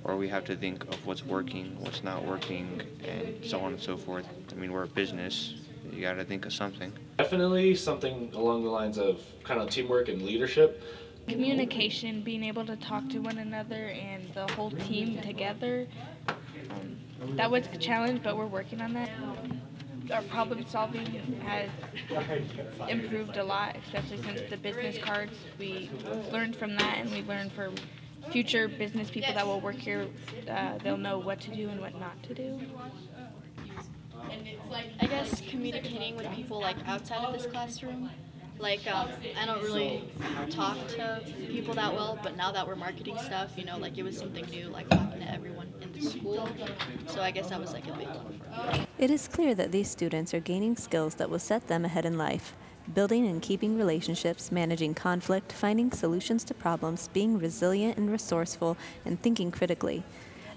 or 0.05 0.17
we 0.17 0.29
have 0.29 0.45
to 0.45 0.57
think 0.57 0.85
of 0.85 1.07
what's 1.07 1.25
working, 1.25 1.77
what's 1.81 2.05
not 2.05 2.25
working, 2.25 2.83
and 3.05 3.45
so 3.45 3.61
on 3.61 3.73
and 3.73 3.83
so 3.83 3.97
forth. 3.97 4.27
I 4.53 4.55
mean, 4.55 4.73
we're 4.73 4.85
a 4.85 4.89
business, 4.89 5.55
you 5.91 6.03
got 6.03 6.15
to 6.15 6.25
think 6.25 6.47
of 6.47 6.53
something. 6.53 6.93
Definitely 7.17 7.75
something 7.75 8.31
along 8.35 8.63
the 8.63 8.71
lines 8.71 8.99
of 8.99 9.21
kind 9.45 9.61
of 9.61 9.71
teamwork 9.71 10.09
and 10.09 10.23
leadership. 10.23 10.83
Communication, 11.27 12.23
being 12.23 12.45
able 12.45 12.65
to 12.67 12.77
talk 12.77 13.09
to 13.11 13.19
one 13.19 13.39
another 13.39 13.89
and 13.89 14.33
the 14.35 14.47
whole 14.53 14.71
team 14.71 15.21
together. 15.21 15.87
Um, 16.29 16.97
that 17.37 17.51
was 17.51 17.67
a 17.73 17.79
challenge, 17.79 18.23
but 18.23 18.37
we're 18.37 18.47
working 18.47 18.81
on 18.81 18.95
that. 18.95 19.11
Our 20.13 20.23
problem 20.23 20.65
solving 20.67 21.07
has 21.45 21.69
improved 22.89 23.37
a 23.37 23.45
lot, 23.45 23.77
especially 23.85 24.23
since 24.23 24.41
the 24.49 24.57
business 24.57 24.99
cards. 24.99 25.35
We 25.59 25.91
learned 26.33 26.57
from 26.57 26.77
that, 26.77 26.99
and 26.99 27.11
we 27.11 27.23
learned 27.23 27.53
for 27.53 27.71
future 28.31 28.69
business 28.69 29.11
people 29.11 29.35
that 29.35 29.47
will 29.47 29.61
work 29.61 29.77
here, 29.77 30.07
uh, 30.51 30.79
they'll 30.83 30.97
know 30.97 31.19
what 31.19 31.41
to 31.41 31.55
do 31.55 31.69
and 31.69 31.81
what 31.81 31.99
not 31.99 32.23
to 32.25 32.35
do. 32.35 32.59
And 34.31 34.47
it's 34.47 34.71
like 34.71 34.91
I 35.01 35.07
guess 35.07 35.41
communicating 35.49 36.17
with 36.17 36.31
people 36.33 36.61
like 36.61 36.77
outside 36.87 37.25
of 37.25 37.33
this 37.33 37.47
classroom. 37.47 38.11
Like 38.59 38.87
um, 38.93 39.09
I 39.41 39.47
don't 39.47 39.63
really 39.63 40.05
talk 40.51 40.77
to 40.89 41.23
people 41.47 41.75
that 41.75 41.95
well, 41.95 42.19
but 42.23 42.37
now 42.37 42.51
that 42.51 42.67
we're 42.67 42.75
marketing 42.75 43.17
stuff, 43.19 43.53
you 43.57 43.65
know, 43.65 43.79
like 43.79 43.97
it 43.99 44.03
was 44.03 44.19
something 44.19 44.45
new, 44.47 44.69
like 44.69 44.89
talking 44.89 45.21
to 45.21 45.33
everyone 45.33 45.68
school. 46.01 46.49
So 47.07 47.23
I 47.23 47.31
guess 47.31 47.49
that 47.51 47.61
was 47.61 47.73
like 47.73 47.87
a 47.89 47.93
big 47.93 48.09
one 48.09 48.41
for. 48.41 48.87
It 48.99 49.11
is 49.11 49.29
clear 49.29 49.55
that 49.55 49.73
these 49.73 49.91
students 49.91 50.35
are 50.35 50.41
gaining 50.41 50.77
skills 50.77 51.15
that 51.17 51.31
will 51.31 51.39
set 51.39 51.69
them 51.69 51.85
ahead 51.85 52.05
in 52.05 52.19
life. 52.19 52.55
Building 52.95 53.27
and 53.27 53.43
keeping 53.43 53.77
relationships, 53.77 54.51
managing 54.51 54.95
conflict, 54.95 55.53
finding 55.53 55.93
solutions 55.93 56.43
to 56.45 56.55
problems, 56.55 57.09
being 57.09 57.39
resilient 57.39 57.99
and 57.99 58.11
resourceful, 58.11 58.77
and 59.05 59.21
thinking 59.21 59.51
critically. 59.51 60.05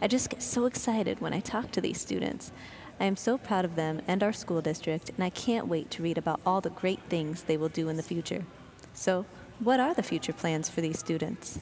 I 0.01 0.07
just 0.07 0.29
get 0.29 0.41
so 0.41 0.65
excited 0.65 1.19
when 1.19 1.33
I 1.33 1.41
talk 1.41 1.71
to 1.71 1.81
these 1.81 1.99
students. 1.99 2.51
I 2.99 3.05
am 3.05 3.15
so 3.15 3.37
proud 3.37 3.65
of 3.65 3.75
them 3.75 4.01
and 4.07 4.23
our 4.23 4.33
school 4.33 4.61
district, 4.61 5.09
and 5.09 5.23
I 5.23 5.29
can't 5.29 5.67
wait 5.67 5.91
to 5.91 6.03
read 6.03 6.17
about 6.17 6.39
all 6.45 6.61
the 6.61 6.69
great 6.69 7.01
things 7.09 7.43
they 7.43 7.57
will 7.57 7.69
do 7.69 7.89
in 7.89 7.97
the 7.97 8.03
future. 8.03 8.45
So, 8.93 9.25
what 9.59 9.79
are 9.79 9.93
the 9.93 10.03
future 10.03 10.33
plans 10.33 10.69
for 10.69 10.81
these 10.81 10.99
students? 10.99 11.59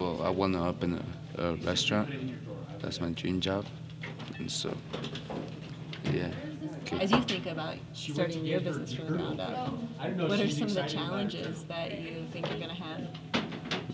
Well, 0.00 0.22
I 0.22 0.30
want 0.30 0.54
to 0.54 0.64
open 0.64 1.04
a, 1.36 1.42
a 1.42 1.54
restaurant. 1.56 2.08
That's 2.80 3.02
my 3.02 3.10
dream 3.10 3.38
job. 3.38 3.66
And 4.38 4.50
so, 4.50 4.74
yeah. 6.10 6.30
As 6.98 7.12
you 7.12 7.20
think 7.22 7.44
about 7.44 7.76
starting 7.92 8.46
your 8.46 8.60
business 8.60 8.94
from 8.94 9.06
the 9.08 9.12
ground 9.12 9.40
up, 9.40 9.74
what 10.16 10.40
are 10.40 10.48
some 10.48 10.68
of 10.68 10.74
the 10.74 10.84
challenges 10.84 11.64
that 11.64 12.00
you 12.00 12.24
think 12.32 12.48
you're 12.48 12.58
going 12.58 12.70
to 12.70 12.82
have? 12.82 13.08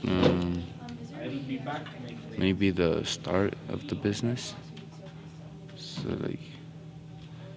Um, 0.06 0.62
maybe 2.38 2.70
the 2.70 3.04
start 3.04 3.54
of 3.68 3.88
the 3.88 3.96
business. 3.96 4.54
So 5.74 6.08
like, 6.20 6.38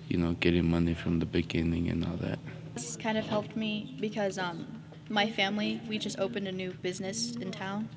you 0.08 0.18
know, 0.18 0.34
getting 0.40 0.68
money 0.68 0.96
from 0.96 1.20
the 1.20 1.28
beginning 1.28 1.90
and 1.90 2.04
all 2.04 2.18
that. 2.18 2.40
This 2.74 2.96
kind 2.96 3.20
of 3.20 3.28
helped 3.28 3.56
me 3.56 3.96
because 4.00 4.40
um, 4.40 4.66
my 5.08 5.30
family, 5.30 5.80
we 5.88 6.00
just 6.00 6.20
opened 6.20 6.48
a 6.48 6.52
new 6.52 6.72
business 6.72 7.36
in 7.36 7.52
town. 7.52 7.88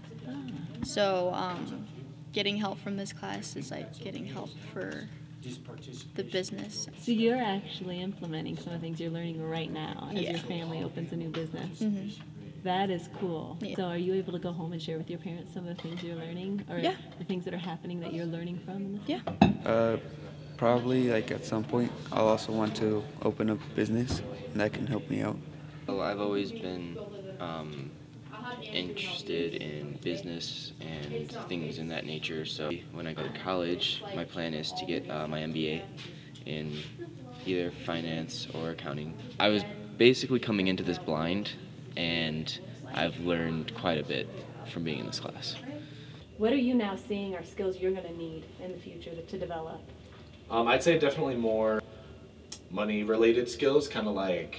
So 0.83 1.31
um, 1.35 1.87
getting 2.33 2.57
help 2.57 2.79
from 2.81 2.97
this 2.97 3.12
class 3.12 3.57
is 3.57 3.71
like 3.71 3.99
getting 4.01 4.27
help 4.27 4.51
for 4.73 5.09
the 6.14 6.23
business. 6.25 6.87
So 7.01 7.11
you're 7.12 7.42
actually 7.42 8.01
implementing 8.01 8.57
some 8.57 8.73
of 8.73 8.81
the 8.81 8.87
things 8.87 9.01
you're 9.01 9.11
learning 9.11 9.42
right 9.42 9.71
now 9.71 10.09
as 10.12 10.21
Yeah. 10.21 10.31
your 10.31 10.38
family 10.40 10.83
opens 10.85 11.12
a 11.12 11.16
new 11.16 11.31
business. 11.31 11.81
Mhm. 11.81 12.12
That 12.62 12.90
is 12.90 13.09
cool. 13.18 13.59
Yeah. 13.61 13.75
So 13.75 13.85
are 13.87 13.97
you 13.99 14.14
able 14.14 14.33
to 14.35 14.38
go 14.38 14.53
home 14.53 14.73
and 14.73 14.81
share 14.81 14.97
with 14.99 15.11
your 15.11 15.18
parents 15.18 15.53
some 15.53 15.66
of 15.66 15.77
the 15.77 15.83
things 15.83 16.01
you're 16.03 16.14
learning 16.16 16.64
or 16.71 16.79
Yeah. 16.79 16.95
the 17.18 17.25
things 17.25 17.45
that 17.45 17.55
are 17.55 17.59
happening 17.59 17.99
that 18.01 18.12
you're 18.12 18.27
learning 18.27 18.59
from? 18.64 19.01
Yeah. 19.07 19.21
Uh, 19.64 19.97
Probably 20.59 21.09
like 21.11 21.33
at 21.33 21.45
some 21.45 21.64
point, 21.64 21.90
I'll 22.12 22.29
also 22.29 22.53
want 22.53 22.77
to 22.77 23.03
open 23.23 23.51
a 23.51 23.57
business, 23.75 24.23
and 24.53 24.61
that 24.61 24.73
can 24.73 24.87
help 24.87 25.11
me 25.11 25.21
out. 25.21 25.37
Well, 25.88 26.01
I've 26.01 26.21
always 26.21 26.53
been 26.53 26.97
um, 27.40 27.90
interested 28.60 29.54
in 29.54 29.98
business 30.02 30.72
and 30.80 31.30
things 31.48 31.78
in 31.78 31.88
that 31.88 32.04
nature. 32.06 32.44
So 32.44 32.70
when 32.92 33.06
I 33.06 33.12
go 33.12 33.22
to 33.22 33.38
college, 33.40 34.02
my 34.14 34.24
plan 34.24 34.54
is 34.54 34.72
to 34.72 34.86
get 34.86 35.08
uh, 35.10 35.26
my 35.26 35.40
MBA 35.40 35.82
in 36.46 36.78
either 37.46 37.70
finance 37.84 38.48
or 38.54 38.70
accounting. 38.70 39.14
I 39.38 39.48
was 39.48 39.64
basically 39.96 40.38
coming 40.38 40.68
into 40.68 40.82
this 40.82 40.98
blind, 40.98 41.52
and 41.96 42.58
I've 42.94 43.18
learned 43.20 43.74
quite 43.74 43.98
a 43.98 44.04
bit 44.04 44.28
from 44.70 44.84
being 44.84 45.00
in 45.00 45.06
this 45.06 45.20
class. 45.20 45.56
What 46.38 46.52
are 46.52 46.56
you 46.56 46.74
now 46.74 46.96
seeing 46.96 47.34
are 47.34 47.44
skills 47.44 47.78
you're 47.78 47.92
going 47.92 48.06
to 48.06 48.16
need 48.16 48.44
in 48.62 48.72
the 48.72 48.78
future 48.78 49.10
to, 49.10 49.22
to 49.22 49.38
develop? 49.38 49.80
Um, 50.50 50.66
I'd 50.66 50.82
say 50.82 50.98
definitely 50.98 51.36
more 51.36 51.82
money 52.70 53.04
related 53.04 53.48
skills, 53.48 53.86
kind 53.86 54.08
of 54.08 54.14
like 54.14 54.58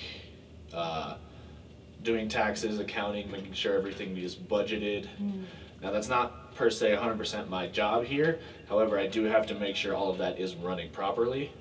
uh, 0.73 1.17
doing 2.03 2.27
taxes, 2.27 2.79
accounting, 2.79 3.31
making 3.31 3.53
sure 3.53 3.75
everything 3.75 4.17
is 4.17 4.35
budgeted. 4.35 5.07
Now, 5.81 5.91
that's 5.91 6.09
not 6.09 6.55
per 6.55 6.69
se 6.69 6.95
100% 6.95 7.49
my 7.49 7.67
job 7.67 8.05
here. 8.05 8.39
However, 8.69 8.99
I 8.99 9.07
do 9.07 9.23
have 9.25 9.47
to 9.47 9.55
make 9.55 9.75
sure 9.75 9.95
all 9.95 10.09
of 10.09 10.17
that 10.19 10.39
is 10.39 10.55
running 10.55 10.89
properly. 10.91 11.51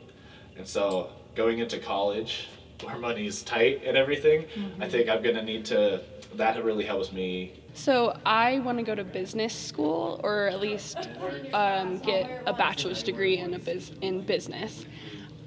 And 0.56 0.66
so, 0.66 1.10
going 1.34 1.58
into 1.58 1.78
college 1.78 2.48
where 2.84 2.98
money's 2.98 3.42
tight 3.42 3.82
and 3.84 3.96
everything, 3.96 4.44
I 4.80 4.88
think 4.88 5.08
I'm 5.08 5.22
going 5.22 5.36
to 5.36 5.42
need 5.42 5.64
to, 5.66 6.02
that 6.34 6.62
really 6.64 6.84
helps 6.84 7.12
me 7.12 7.54
So 7.74 8.18
I 8.26 8.58
want 8.60 8.78
to 8.78 8.84
go 8.84 8.94
to 8.94 9.04
business 9.04 9.54
school, 9.54 10.20
or 10.22 10.48
at 10.48 10.60
least 10.60 11.08
um, 11.54 11.98
get 12.00 12.42
a 12.46 12.52
bachelor's 12.52 13.02
degree 13.02 13.38
in 13.38 13.54
a 13.54 13.58
biz- 13.58 13.92
in 14.02 14.20
business. 14.20 14.84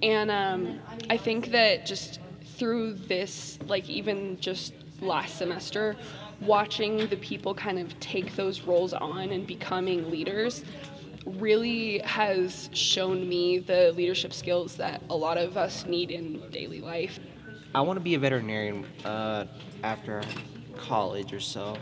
And 0.02 0.32
um, 0.32 0.80
I 1.10 1.18
think 1.18 1.52
that 1.52 1.86
just 1.86 2.20
through 2.58 2.94
this, 2.94 3.60
like 3.68 3.90
even 3.90 4.40
just 4.40 4.74
last 5.02 5.38
semester, 5.38 5.96
watching 6.42 7.08
the 7.08 7.18
people 7.18 7.54
kind 7.54 7.80
of 7.80 7.98
take 8.00 8.36
those 8.36 8.62
roles 8.62 8.94
on 8.94 9.32
and 9.32 9.48
becoming 9.48 10.10
leaders 10.10 10.64
really 11.26 12.00
has 12.00 12.70
shown 12.74 13.28
me 13.28 13.60
the 13.60 13.92
leadership 13.94 14.32
skills 14.32 14.76
that 14.76 15.02
a 15.10 15.16
lot 15.16 15.38
of 15.38 15.58
us 15.58 15.86
need 15.86 16.12
in 16.12 16.42
daily 16.52 16.82
life. 16.82 17.20
I 17.74 17.82
want 17.82 17.98
to 17.98 18.04
be 18.04 18.16
a 18.16 18.20
veterinarian 18.20 18.86
uh, 19.04 19.46
after 19.84 20.22
college 20.78 21.34
or 21.34 21.40
so. 21.40 21.78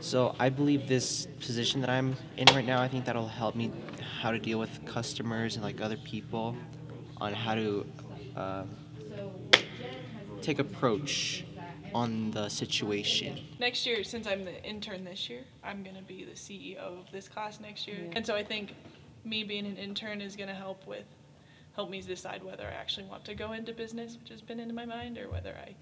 So 0.00 0.34
I 0.38 0.48
believe 0.48 0.86
this 0.86 1.26
position 1.40 1.80
that 1.80 1.90
I'm 1.90 2.16
in 2.36 2.46
right 2.48 2.64
now, 2.64 2.80
I 2.82 2.88
think 2.88 3.04
that'll 3.04 3.28
help 3.28 3.54
me 3.54 3.72
how 4.20 4.30
to 4.30 4.38
deal 4.38 4.58
with 4.58 4.84
customers 4.84 5.54
and 5.54 5.64
like 5.64 5.80
other 5.80 5.96
people 5.96 6.56
on 7.20 7.32
how 7.32 7.54
to 7.54 7.86
uh, 8.36 8.64
take 10.40 10.58
approach 10.58 11.44
on 11.94 12.30
the 12.30 12.48
situation. 12.48 13.40
Next 13.58 13.86
year, 13.86 14.04
since 14.04 14.26
I'm 14.26 14.44
the 14.44 14.62
intern 14.64 15.04
this 15.04 15.28
year, 15.28 15.42
I'm 15.64 15.82
gonna 15.82 16.02
be 16.02 16.24
the 16.24 16.32
CEO 16.32 16.78
of 16.78 17.10
this 17.12 17.28
class 17.28 17.60
next 17.60 17.86
year. 17.86 18.10
And 18.12 18.26
so 18.26 18.34
I 18.34 18.44
think 18.44 18.74
me 19.24 19.44
being 19.44 19.66
an 19.66 19.76
intern 19.76 20.20
is 20.20 20.36
gonna 20.36 20.54
help 20.54 20.86
with, 20.86 21.06
help 21.74 21.90
me 21.90 22.00
decide 22.00 22.42
whether 22.42 22.66
I 22.66 22.72
actually 22.72 23.06
want 23.06 23.24
to 23.26 23.34
go 23.34 23.52
into 23.52 23.72
business, 23.72 24.16
which 24.18 24.28
has 24.30 24.40
been 24.40 24.60
in 24.60 24.74
my 24.74 24.84
mind, 24.84 25.18
or 25.18 25.28
whether 25.28 25.54
I 25.54 25.74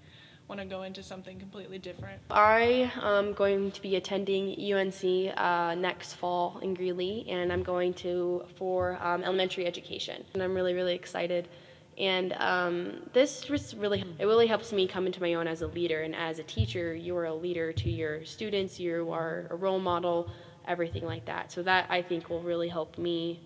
want 0.47 0.61
to 0.61 0.65
go 0.65 0.83
into 0.83 1.03
something 1.03 1.37
completely 1.39 1.77
different. 1.77 2.21
I 2.31 2.91
am 3.01 3.33
going 3.33 3.71
to 3.71 3.81
be 3.81 3.97
attending 3.97 4.55
UNC 4.73 5.33
uh, 5.37 5.75
next 5.75 6.13
fall 6.13 6.59
in 6.61 6.73
Greeley, 6.73 7.25
and 7.29 7.51
I'm 7.51 7.63
going 7.63 7.93
to 7.95 8.45
for 8.55 8.97
um, 9.01 9.23
elementary 9.23 9.65
education. 9.65 10.23
And 10.33 10.41
I'm 10.41 10.53
really, 10.53 10.73
really 10.73 10.95
excited. 10.95 11.49
And 11.97 12.33
um, 12.33 13.09
this 13.13 13.41
just 13.41 13.75
really, 13.75 14.03
it 14.19 14.25
really 14.25 14.45
helps 14.45 14.71
me 14.71 14.87
come 14.87 15.07
into 15.07 15.21
my 15.21 15.33
own 15.33 15.47
as 15.47 15.63
a 15.63 15.67
leader. 15.67 16.03
And 16.03 16.15
as 16.15 16.37
a 16.37 16.43
teacher, 16.43 16.93
you 16.93 17.17
are 17.17 17.25
a 17.25 17.33
leader 17.33 17.73
to 17.73 17.89
your 17.89 18.23
students. 18.23 18.79
You 18.79 19.11
are 19.11 19.47
a 19.49 19.55
role 19.55 19.79
model, 19.79 20.29
everything 20.67 21.05
like 21.05 21.25
that. 21.25 21.51
So 21.51 21.63
that 21.63 21.87
I 21.89 22.03
think 22.03 22.29
will 22.29 22.43
really 22.43 22.69
help 22.69 22.97
me 22.99 23.41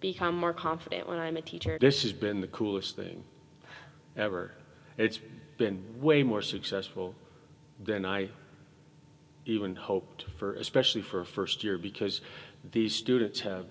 become 0.00 0.34
more 0.34 0.54
confident 0.54 1.06
when 1.06 1.18
I'm 1.18 1.36
a 1.36 1.42
teacher. 1.42 1.76
This 1.78 2.02
has 2.02 2.12
been 2.12 2.40
the 2.40 2.48
coolest 2.48 2.96
thing 2.96 3.22
ever. 4.16 4.52
It's 4.96 5.20
been 5.58 5.84
way 6.00 6.22
more 6.22 6.40
successful 6.40 7.14
than 7.82 8.06
I 8.06 8.30
even 9.44 9.76
hoped 9.76 10.24
for, 10.38 10.54
especially 10.54 11.02
for 11.02 11.20
a 11.20 11.26
first 11.26 11.62
year, 11.62 11.76
because 11.76 12.22
these 12.72 12.94
students 12.94 13.40
have, 13.40 13.66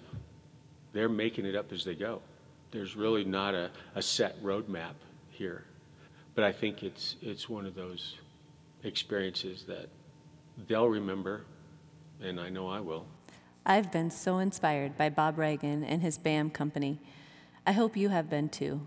they're 0.94 1.10
making 1.10 1.46
it 1.46 1.56
up 1.56 1.72
as 1.72 1.84
they 1.84 1.96
go. 1.96 2.22
There's 2.72 2.96
really 2.96 3.24
not 3.24 3.56
a, 3.56 3.72
a 3.96 4.02
set 4.02 4.42
roadmap 4.44 4.94
here. 5.30 5.64
But 6.36 6.44
I 6.44 6.52
think 6.52 6.84
it's, 6.84 7.16
it's 7.22 7.50
one 7.50 7.66
of 7.66 7.76
those 7.76 8.16
experiences 8.84 9.64
that 9.68 9.90
they'll 10.68 10.88
remember, 10.88 11.46
and 12.22 12.40
I 12.40 12.50
know 12.50 12.68
I 12.68 12.80
will. 12.80 13.06
I've 13.66 13.92
been 13.92 14.10
so 14.10 14.38
inspired 14.38 14.98
by 14.98 15.10
Bob 15.10 15.38
Reagan 15.38 15.84
and 15.84 16.02
his 16.02 16.18
BAM 16.18 16.52
company. 16.52 17.00
I 17.66 17.72
hope 17.72 17.98
you 17.98 18.10
have 18.10 18.30
been 18.30 18.50
too. 18.50 18.82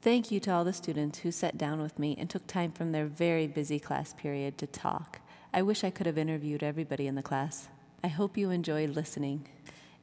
Thank 0.00 0.30
you 0.30 0.40
to 0.40 0.52
all 0.52 0.64
the 0.64 0.72
students 0.72 1.18
who 1.20 1.32
sat 1.32 1.58
down 1.58 1.82
with 1.82 1.98
me 1.98 2.16
and 2.18 2.30
took 2.30 2.46
time 2.46 2.72
from 2.72 2.92
their 2.92 3.06
very 3.06 3.46
busy 3.46 3.78
class 3.78 4.14
period 4.14 4.56
to 4.58 4.66
talk. 4.66 5.20
I 5.52 5.62
wish 5.62 5.84
I 5.84 5.90
could 5.90 6.06
have 6.06 6.18
interviewed 6.18 6.62
everybody 6.62 7.06
in 7.06 7.14
the 7.14 7.22
class. 7.22 7.68
I 8.04 8.08
hope 8.08 8.36
you 8.36 8.50
enjoyed 8.50 8.90
listening. 8.90 9.48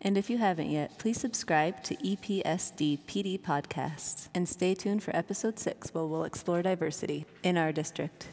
And 0.04 0.18
if 0.18 0.30
you 0.30 0.38
haven't 0.38 0.70
yet, 0.70 0.98
please 0.98 1.20
subscribe 1.20 1.82
to 1.84 1.96
EPSD 1.96 3.00
PD 3.08 3.40
Podcasts 3.40 4.28
and 4.36 4.48
stay 4.48 4.76
tuned 4.76 5.02
for 5.02 5.16
episode 5.16 5.58
six 5.58 5.94
where 5.94 6.06
we'll 6.06 6.26
explore 6.26 6.62
diversity 6.62 7.26
in 7.42 7.58
our 7.58 7.72
district. 7.72 8.28